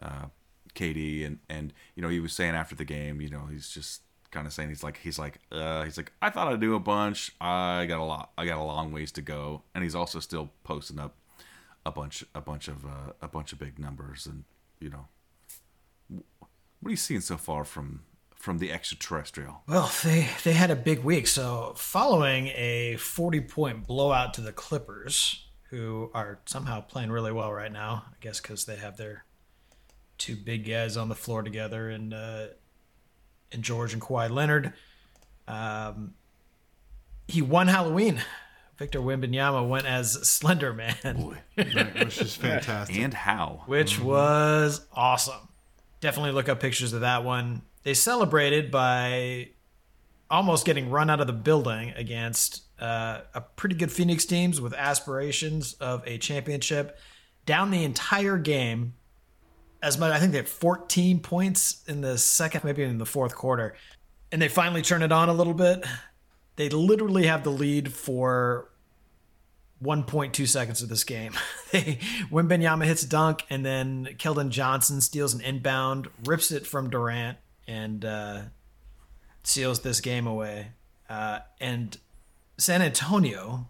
[0.00, 0.26] uh,
[0.74, 4.02] KD and and you know he was saying after the game, you know he's just
[4.30, 6.80] kind of saying he's like he's like uh, he's like I thought I'd do a
[6.80, 10.20] bunch, I got a lot, I got a long ways to go, and he's also
[10.20, 11.16] still posting up
[11.84, 14.44] a bunch a bunch of uh, a bunch of big numbers, and
[14.80, 15.08] you know
[16.80, 18.02] what are you seeing so far from
[18.42, 19.62] from the extraterrestrial?
[19.68, 21.28] Well, they they had a big week.
[21.28, 27.52] So following a 40 point blowout to the Clippers, who are somehow playing really well
[27.52, 29.24] right now, I guess because they have their
[30.18, 32.46] two big guys on the floor together, and uh,
[33.52, 34.72] and George and Kawhi Leonard.
[35.46, 36.14] Um,
[37.28, 38.20] he won Halloween.
[38.76, 42.96] Victor Wembanyama went as Slender Man, Right, which is fantastic.
[42.96, 43.62] And how?
[43.66, 45.48] which was awesome.
[46.00, 47.62] Definitely look up pictures of that one.
[47.82, 49.50] They celebrated by
[50.30, 54.72] almost getting run out of the building against uh, a pretty good Phoenix teams with
[54.72, 56.98] aspirations of a championship.
[57.44, 58.94] Down the entire game,
[59.82, 63.34] as much I think they had 14 points in the second, maybe in the fourth
[63.34, 63.74] quarter,
[64.30, 65.84] and they finally turn it on a little bit.
[66.56, 68.70] They literally have the lead for
[69.82, 71.32] 1.2 seconds of this game.
[71.72, 71.98] they
[72.30, 77.38] Wembanyama hits a dunk, and then Keldon Johnson steals an inbound, rips it from Durant,
[77.66, 78.40] and uh,
[79.42, 80.72] seals this game away.
[81.08, 81.98] Uh, and
[82.56, 83.68] San Antonio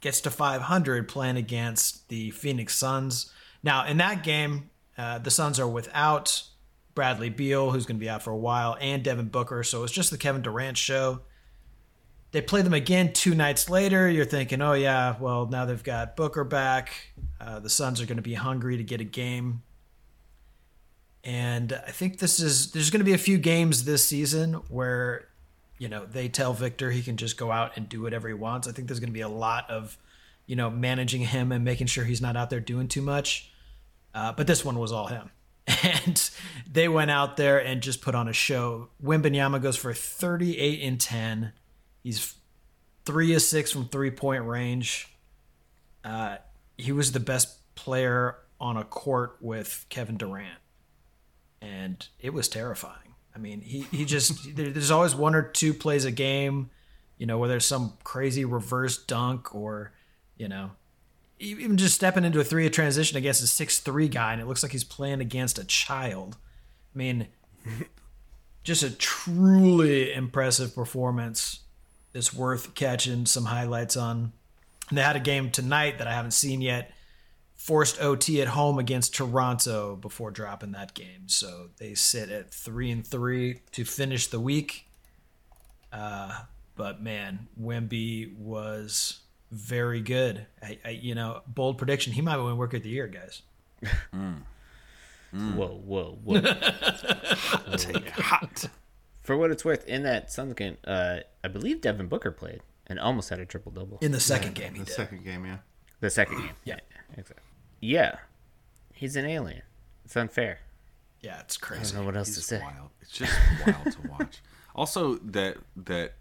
[0.00, 3.32] gets to 500 playing against the Phoenix Suns.
[3.62, 6.44] Now, in that game, uh, the Suns are without
[6.94, 9.62] Bradley Beal, who's going to be out for a while, and Devin Booker.
[9.62, 11.20] So it's just the Kevin Durant show.
[12.32, 14.08] They play them again two nights later.
[14.08, 16.92] You're thinking, oh, yeah, well, now they've got Booker back.
[17.40, 19.62] Uh, the Suns are going to be hungry to get a game.
[21.26, 25.26] And I think this is, there's going to be a few games this season where,
[25.76, 28.68] you know, they tell Victor he can just go out and do whatever he wants.
[28.68, 29.98] I think there's going to be a lot of,
[30.46, 33.50] you know, managing him and making sure he's not out there doing too much.
[34.14, 35.30] Uh, but this one was all him.
[35.82, 36.30] And
[36.70, 38.88] they went out there and just put on a show.
[39.02, 41.52] Wembanyama goes for 38 and 10.
[42.04, 42.36] He's
[43.04, 45.12] three of six from three point range.
[46.04, 46.36] Uh,
[46.78, 50.60] he was the best player on a court with Kevin Durant.
[51.66, 53.14] And it was terrifying.
[53.34, 56.70] I mean, he, he just, there- there's always one or two plays a game,
[57.18, 59.92] you know, where there's some crazy reverse dunk or,
[60.36, 60.70] you know,
[61.38, 64.46] even just stepping into a three of transition against a six three guy, and it
[64.46, 66.36] looks like he's playing against a child.
[66.94, 67.26] I mean,
[68.64, 71.60] just a truly impressive performance.
[72.14, 74.32] It's worth catching some highlights on.
[74.88, 76.92] And they had a game tonight that I haven't seen yet.
[77.56, 82.90] Forced OT at home against Toronto before dropping that game, so they sit at three
[82.90, 84.86] and three to finish the week.
[85.92, 86.40] Uh,
[86.76, 90.46] but man, Wemby was very good.
[90.62, 92.12] I, I, you know, bold prediction.
[92.12, 93.42] He might win Worker of the Year, guys.
[95.32, 96.40] Whoa, whoa, whoa.
[98.16, 98.68] Hot.
[99.22, 103.00] For what it's worth, in that Suns game, uh, I believe Devin Booker played and
[103.00, 103.98] almost had a triple double.
[104.00, 104.94] In the second game, he the did.
[104.94, 105.56] second game, yeah.
[106.00, 106.50] The second game.
[106.64, 106.78] Yeah.
[107.16, 107.42] exactly.
[107.80, 108.16] Yeah.
[108.92, 109.62] He's an alien.
[110.04, 110.60] It's unfair.
[111.20, 111.80] Yeah, it's crazy.
[111.80, 112.60] I don't know what else to say.
[112.60, 112.90] wild.
[113.00, 113.32] It's just
[113.66, 114.40] wild to watch.
[114.74, 116.12] Also, that that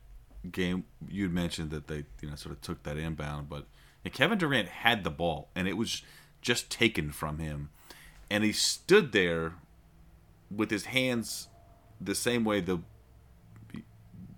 [0.50, 3.66] game, you'd mentioned that they you know sort of took that inbound, but
[4.14, 6.04] Kevin Durant had the ball and it was
[6.42, 7.70] just taken from him,
[8.32, 9.56] and he stood there
[10.50, 11.50] with his hands
[12.00, 12.80] the same way the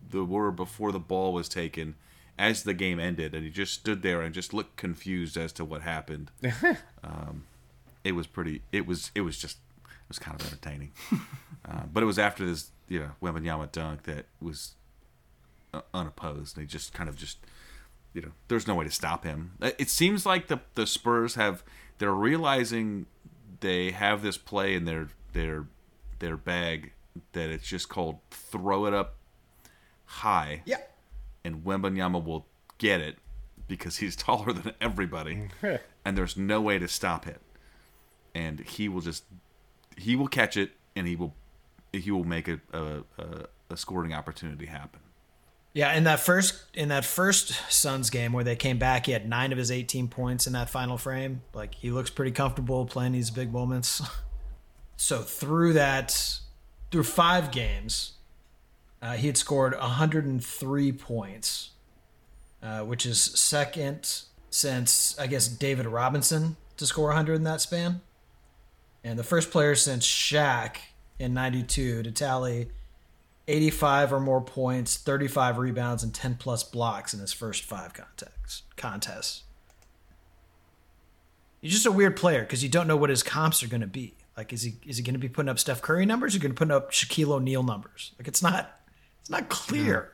[0.10, 1.94] the were before the ball was taken
[2.40, 5.66] as the game ended and he just stood there and just looked confused as to
[5.66, 6.30] what happened
[7.04, 7.46] um,
[8.04, 10.92] it was pretty it was it was just it was kind of entertaining
[11.68, 14.76] uh, but it was after this you know Wembanyama dunk that was
[15.74, 17.38] uh, unopposed and he just kind of just
[18.14, 21.36] you know there's no way to stop him Uh, it seems like the the Spurs
[21.36, 21.64] have
[21.98, 23.06] they're realizing
[23.60, 25.66] they have this play in their their
[26.20, 26.94] their bag
[27.34, 29.16] that it's just called throw it up
[30.06, 30.62] high.
[30.66, 30.78] Yeah.
[31.48, 32.46] And Wembanyama will
[32.78, 33.18] get it
[33.70, 35.48] because he's taller than everybody,
[36.06, 37.42] and there's no way to stop it.
[38.36, 39.24] And he will just
[39.98, 41.34] he will catch it, and he will
[41.94, 45.00] he will make a a, a, a scoring opportunity happen.
[45.74, 49.30] Yeah, in that first in that first Suns game where they came back, he had
[49.30, 51.44] nine of his eighteen points in that final frame.
[51.54, 54.02] Like he looks pretty comfortable playing these big moments.
[54.98, 56.40] so through that,
[56.92, 58.17] through five games,
[59.02, 61.72] uh, he had scored 103 points,
[62.64, 68.02] uh, which is second since I guess David Robinson to score 100 in that span,
[69.04, 70.78] and the first player since Shaq
[71.20, 72.70] in '92 to tally
[73.48, 78.64] 85 or more points, 35 rebounds, and 10 plus blocks in his first five contests.
[78.76, 79.44] contests.
[81.62, 83.88] He's just a weird player because you don't know what his comps are going to
[83.88, 84.16] be.
[84.36, 86.36] Like, is he is he going to be putting up Steph Curry numbers?
[86.36, 88.12] Or going to put up Shaquille O'Neal numbers?
[88.20, 88.77] Like, it's not
[89.28, 90.14] it's not clear.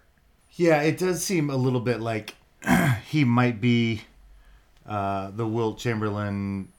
[0.54, 2.34] Yeah, it does seem a little bit like
[3.08, 4.02] he might be
[4.88, 6.70] uh, the Wilt Chamberlain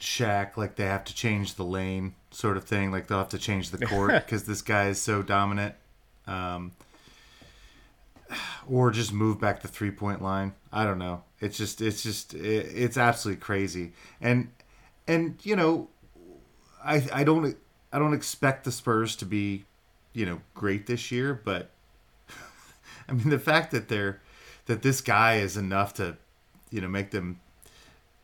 [0.00, 2.90] Shaq, like they have to change the lane sort of thing.
[2.90, 5.76] Like they'll have to change the court because this guy is so dominant.
[6.26, 6.72] Um,
[8.68, 10.54] or just move back the three point line.
[10.72, 11.22] I don't know.
[11.40, 13.92] It's just, it's just, it, it's absolutely crazy.
[14.20, 14.50] And,
[15.06, 15.90] and you know,
[16.84, 17.56] I, I don't,
[17.92, 19.64] I don't expect the Spurs to be,
[20.12, 21.70] you know, great this year, but
[23.08, 24.20] I mean, the fact that they're
[24.66, 26.16] that this guy is enough to,
[26.70, 27.40] you know, make them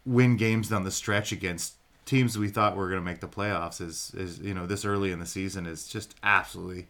[0.07, 1.75] win games down the stretch against
[2.07, 5.13] teams we thought were going to make the playoffs is is you know this early
[5.13, 6.87] in the season is just absolutely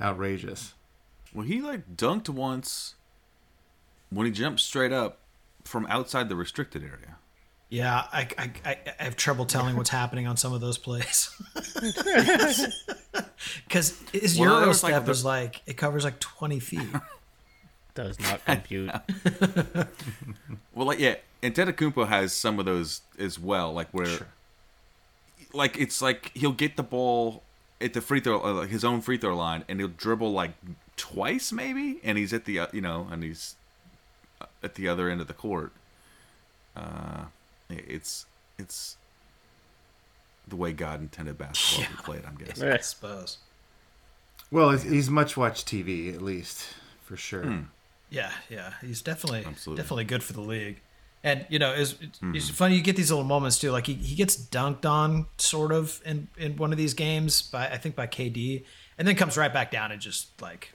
[0.00, 0.74] outrageous.
[1.34, 2.94] Well, he like dunked once
[4.10, 5.18] when he jumped straight up
[5.64, 7.16] from outside the restricted area.
[7.68, 11.30] Yeah, I, I, I I have trouble telling what's happening on some of those plays.
[13.68, 16.88] Because his Well, Euro was, like, step the- is like it covers like twenty feet.
[17.96, 18.92] Does not compute.
[20.74, 23.72] Well, like yeah, Antetokounmpo has some of those as well.
[23.72, 24.26] Like where,
[25.54, 27.42] like it's like he'll get the ball
[27.80, 30.50] at the free throw, uh, like his own free throw line, and he'll dribble like
[30.98, 33.54] twice maybe, and he's at the uh, you know, and he's
[34.38, 35.72] uh, at the other end of the court.
[36.76, 37.24] Uh,
[37.70, 38.26] it's
[38.58, 38.98] it's
[40.46, 42.24] the way God intended basketball to be played.
[42.26, 42.68] I'm guessing.
[42.70, 43.38] I suppose.
[44.50, 46.66] Well, he's much watched TV at least
[47.02, 47.64] for sure.
[48.10, 49.82] Yeah, yeah, he's definitely Absolutely.
[49.82, 50.80] definitely good for the league.
[51.24, 53.72] And you know, it's, it's funny you get these little moments too.
[53.72, 57.66] Like he, he gets dunked on sort of in in one of these games by
[57.66, 58.62] I think by KD,
[58.96, 60.72] and then comes right back down and just like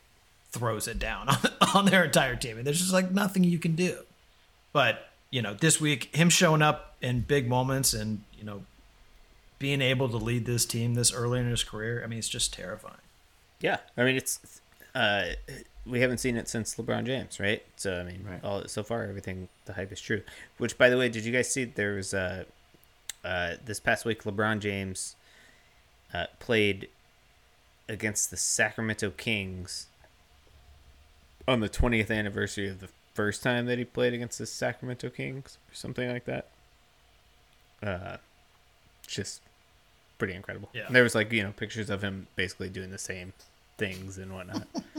[0.52, 1.38] throws it down on,
[1.74, 2.58] on their entire team.
[2.58, 4.00] And there's just like nothing you can do.
[4.74, 8.64] But you know, this week him showing up in big moments and you know
[9.58, 12.52] being able to lead this team this early in his career, I mean, it's just
[12.54, 12.96] terrifying.
[13.62, 14.40] Yeah, I mean it's
[14.94, 15.28] uh,
[15.86, 17.64] we haven't seen it since LeBron James, right?
[17.76, 18.44] So I mean, Right.
[18.44, 20.22] all so far everything the hype is true.
[20.58, 22.44] Which, by the way, did you guys see there was uh,
[23.24, 25.16] uh, this past week LeBron James
[26.14, 26.90] uh, played
[27.90, 29.88] against the Sacramento Kings
[31.48, 35.58] on the 20th anniversary of the first time that he played against the Sacramento Kings
[35.70, 36.48] or something like that.
[37.84, 38.18] Uh,
[39.08, 39.42] just
[40.20, 40.70] pretty incredible.
[40.74, 40.86] Yeah.
[40.90, 43.34] There was like you know pictures of him basically doing the same
[43.78, 44.68] things and whatnot.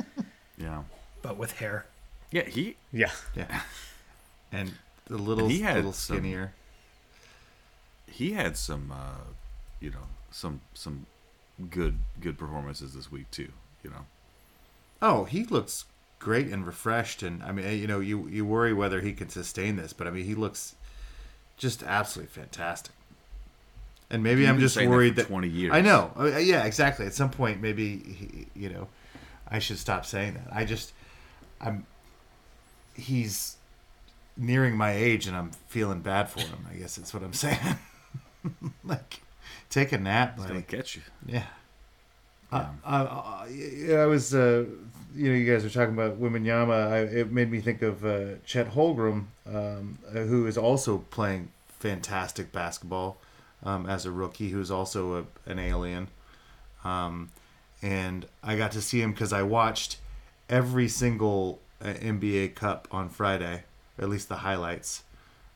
[0.62, 0.82] Yeah,
[1.22, 1.86] But with hair.
[2.30, 2.44] yeah.
[2.44, 3.10] He yeah.
[3.34, 3.62] Yeah,
[4.52, 4.74] and
[5.06, 6.52] the little he had little some- skinnier.
[8.06, 9.24] he had some uh,
[9.80, 11.06] you know some some
[11.70, 13.50] good good performances this week too.
[13.82, 14.06] You know.
[15.00, 15.84] Oh, he looks
[16.20, 19.76] great and refreshed, and I mean, you know, you you worry whether he can sustain
[19.76, 20.74] this, but I mean, he looks
[21.56, 22.92] just absolutely fantastic.
[24.10, 25.72] And maybe You've I'm just saying that worried for that 20 years.
[25.72, 27.06] I know, Uh, yeah, exactly.
[27.06, 28.88] At some point, maybe he, you know,
[29.48, 30.48] I should stop saying that.
[30.52, 30.92] I just,
[31.60, 31.86] I'm,
[32.94, 33.56] he's
[34.36, 36.66] nearing my age, and I'm feeling bad for him.
[36.70, 37.58] I guess that's what I'm saying.
[38.84, 39.20] like,
[39.70, 41.02] take a nap, He's gonna catch you.
[41.26, 41.44] Yeah.
[42.50, 44.66] Uh, uh, uh, yeah, I was uh,
[45.14, 46.92] you know, you guys are talking about Wembanyama.
[46.92, 51.50] I, it made me think of uh, Chet Holmgren, um, uh, who is also playing
[51.78, 53.18] fantastic basketball
[53.62, 56.08] um, as a rookie, who's also a, an alien.
[56.84, 57.30] Um,
[57.82, 59.98] and I got to see him because I watched
[60.48, 63.64] every single uh, NBA Cup on Friday,
[63.98, 65.02] at least the highlights.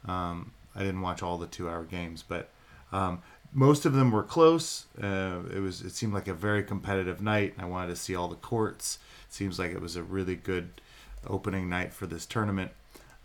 [0.06, 2.48] Um, I didn't watch all the two-hour games, but
[2.92, 3.22] um,
[3.52, 4.86] most of them were close.
[5.00, 7.54] Uh, it was it seemed like a very competitive night.
[7.58, 8.98] I wanted to see all the courts.
[9.28, 10.80] It seems like it was a really good
[11.26, 12.72] opening night for this tournament.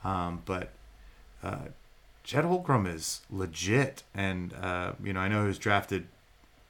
[0.04, 0.70] Um, but
[1.44, 1.66] uh,
[2.24, 6.08] Chet Holmgren is legit, and uh, you know I know he was drafted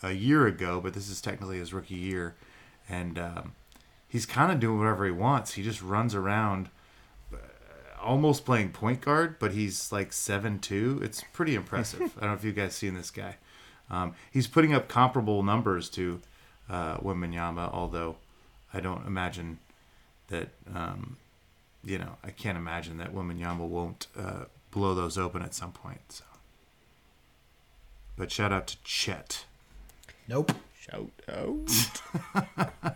[0.04, 2.36] a year ago, but this is technically his rookie year,
[2.90, 3.54] and um,
[4.08, 5.54] he's kind of doing whatever he wants.
[5.54, 6.70] He just runs around,
[7.34, 7.38] uh,
[8.02, 11.00] almost playing point guard, but he's like seven two.
[11.04, 12.02] It's pretty impressive.
[12.18, 13.38] I don't know if you guys seen this guy.
[13.90, 16.22] Um, he's putting up comparable numbers to
[16.70, 18.16] uh, although
[18.74, 19.60] I don't imagine
[20.28, 20.50] that.
[20.74, 21.18] Um,
[21.84, 26.00] you know, I can't imagine that Wembanyama won't uh, blow those open at some point.
[26.10, 26.24] So,
[28.16, 29.46] but shout out to Chet.
[30.32, 30.54] Nope.
[30.80, 32.96] Shout out.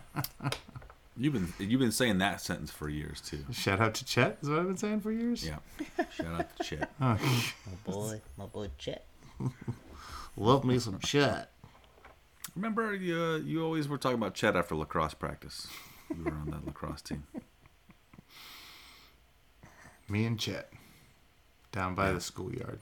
[1.18, 3.44] You've been you've been saying that sentence for years too.
[3.52, 5.46] Shout out to Chet is what I've been saying for years.
[5.46, 5.56] Yeah.
[6.10, 6.90] Shout out to Chet.
[7.00, 7.18] Oh,
[7.66, 9.06] My boy, my boy Chet.
[10.36, 11.50] love me some Chet.
[12.54, 15.68] Remember, you uh, you always were talking about Chet after lacrosse practice.
[16.14, 17.24] You were on that lacrosse team.
[20.08, 20.70] Me and Chet
[21.72, 22.80] down by the schoolyard.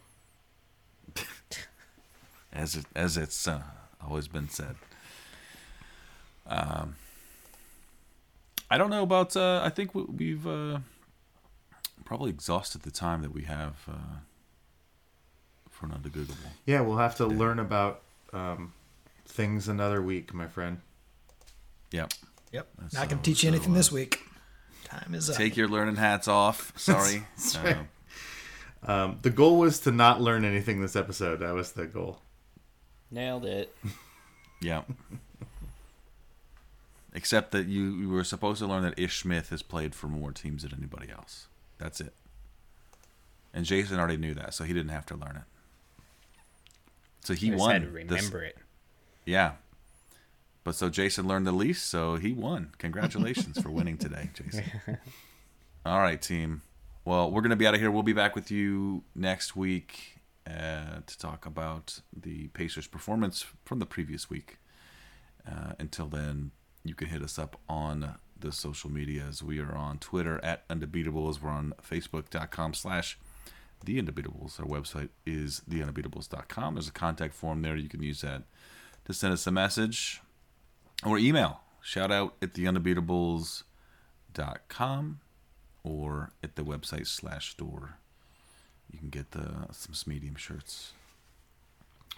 [2.53, 3.63] as it as it's uh,
[4.09, 4.77] always been said.
[6.47, 6.97] Um,
[8.71, 9.37] I don't know about.
[9.37, 10.79] Uh, I think we- we've uh,
[12.05, 14.19] probably exhausted the time that we have uh,
[15.71, 16.35] for an undegoogable.
[16.67, 18.03] Yeah, we'll have to learn about
[18.33, 18.73] um,
[19.27, 20.81] things another week, my friend.
[21.93, 22.13] Yep.
[22.53, 22.69] Yep.
[22.79, 24.21] That's Not going to teach you so, anything uh, this week.
[24.85, 25.37] Time is up.
[25.37, 26.73] Take your learning hats off.
[26.79, 27.25] Sorry.
[27.37, 27.77] That's Uh, right.
[28.87, 31.37] Um, the goal was to not learn anything this episode.
[31.41, 32.21] That was the goal.
[33.11, 33.75] Nailed it.
[34.61, 34.83] yeah.
[37.13, 40.33] Except that you, you were supposed to learn that Ish Smith has played for more
[40.33, 41.47] teams than anybody else.
[41.79, 42.13] That's it.
[43.53, 45.43] And Jason already knew that, so he didn't have to learn it.
[47.21, 47.71] So he I won.
[47.71, 48.59] had to this- remember it.
[49.25, 49.53] Yeah.
[50.65, 52.73] But so Jason learned the least, so he won.
[52.79, 54.65] Congratulations for winning today, Jason.
[55.87, 56.63] All right, team.
[57.05, 57.91] Well, we're going to be out of here.
[57.91, 60.14] We'll be back with you next week
[60.47, 64.59] uh, to talk about the Pacers' performance from the previous week.
[65.47, 66.51] Uh, until then,
[66.85, 69.43] you can hit us up on the social medias.
[69.43, 71.41] We are on Twitter at Undebeatables.
[71.41, 73.19] We're on Facebook.com slash
[73.85, 74.61] The Undebeatables.
[74.61, 76.75] Our website is TheUndebeatables.com.
[76.75, 77.77] There's a contact form there.
[77.77, 78.43] You can use that
[79.07, 80.21] to send us a message
[81.05, 81.61] or email.
[81.81, 85.21] Shout out at TheUndebeatables.com
[85.83, 87.99] or at the website slash store.
[88.95, 90.93] You can get the some medium shirts.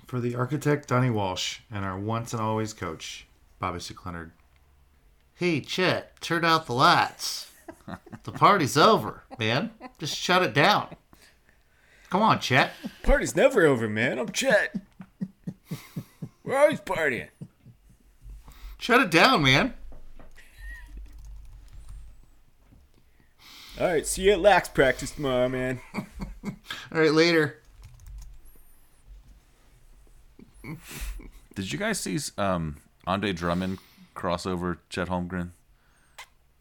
[0.06, 3.26] For the architect, Donnie Walsh, and our once and always coach,
[3.58, 4.32] Bobby Leonard.
[5.32, 7.50] Hey, Chet, turn out the lights.
[8.24, 9.70] The party's over, man.
[9.98, 10.96] Just shut it down.
[12.10, 12.72] Come on, Chet.
[13.02, 14.18] Party's never over, man.
[14.18, 14.76] I'm Chet.
[16.44, 17.28] We're always partying.
[18.76, 19.72] Shut it down, man.
[23.78, 25.80] All right, see you at lax practice tomorrow, man.
[26.44, 26.52] All
[27.00, 27.60] right, later.
[31.54, 33.78] Did you guys see um, Andre Drummond
[34.14, 35.50] crossover Chet Holmgren?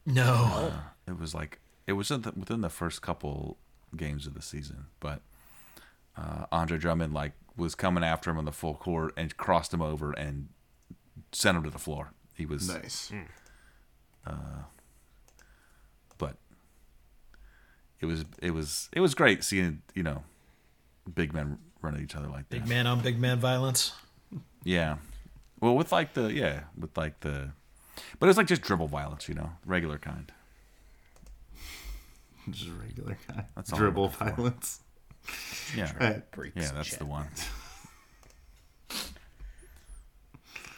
[0.06, 0.74] No.
[1.08, 3.58] It was like it was in within the first couple
[3.96, 5.22] games of the season, but
[6.18, 9.82] uh, Andre Drummond like was coming after him on the full court and crossed him
[9.82, 10.50] over and
[11.32, 12.12] sent him to the floor.
[12.34, 13.12] He was Nice.
[14.26, 14.34] but
[18.00, 20.24] it was it was it was great seeing you know
[21.14, 22.56] big men run at each other like that.
[22.56, 22.70] Big that.
[22.70, 23.94] man on big man violence.
[24.64, 24.98] Yeah.
[25.62, 27.52] Well, with like the yeah, with like the,
[28.20, 30.32] but it's like just dribble violence, you know, regular kind.
[32.50, 33.46] Just regular kind.
[33.56, 34.82] That's all Dribble violence.
[35.76, 35.92] Yeah.
[36.00, 36.22] Right.
[36.56, 37.00] Yeah, that's Chet.
[37.00, 37.28] the one.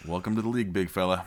[0.08, 1.26] Welcome to the league, big fella.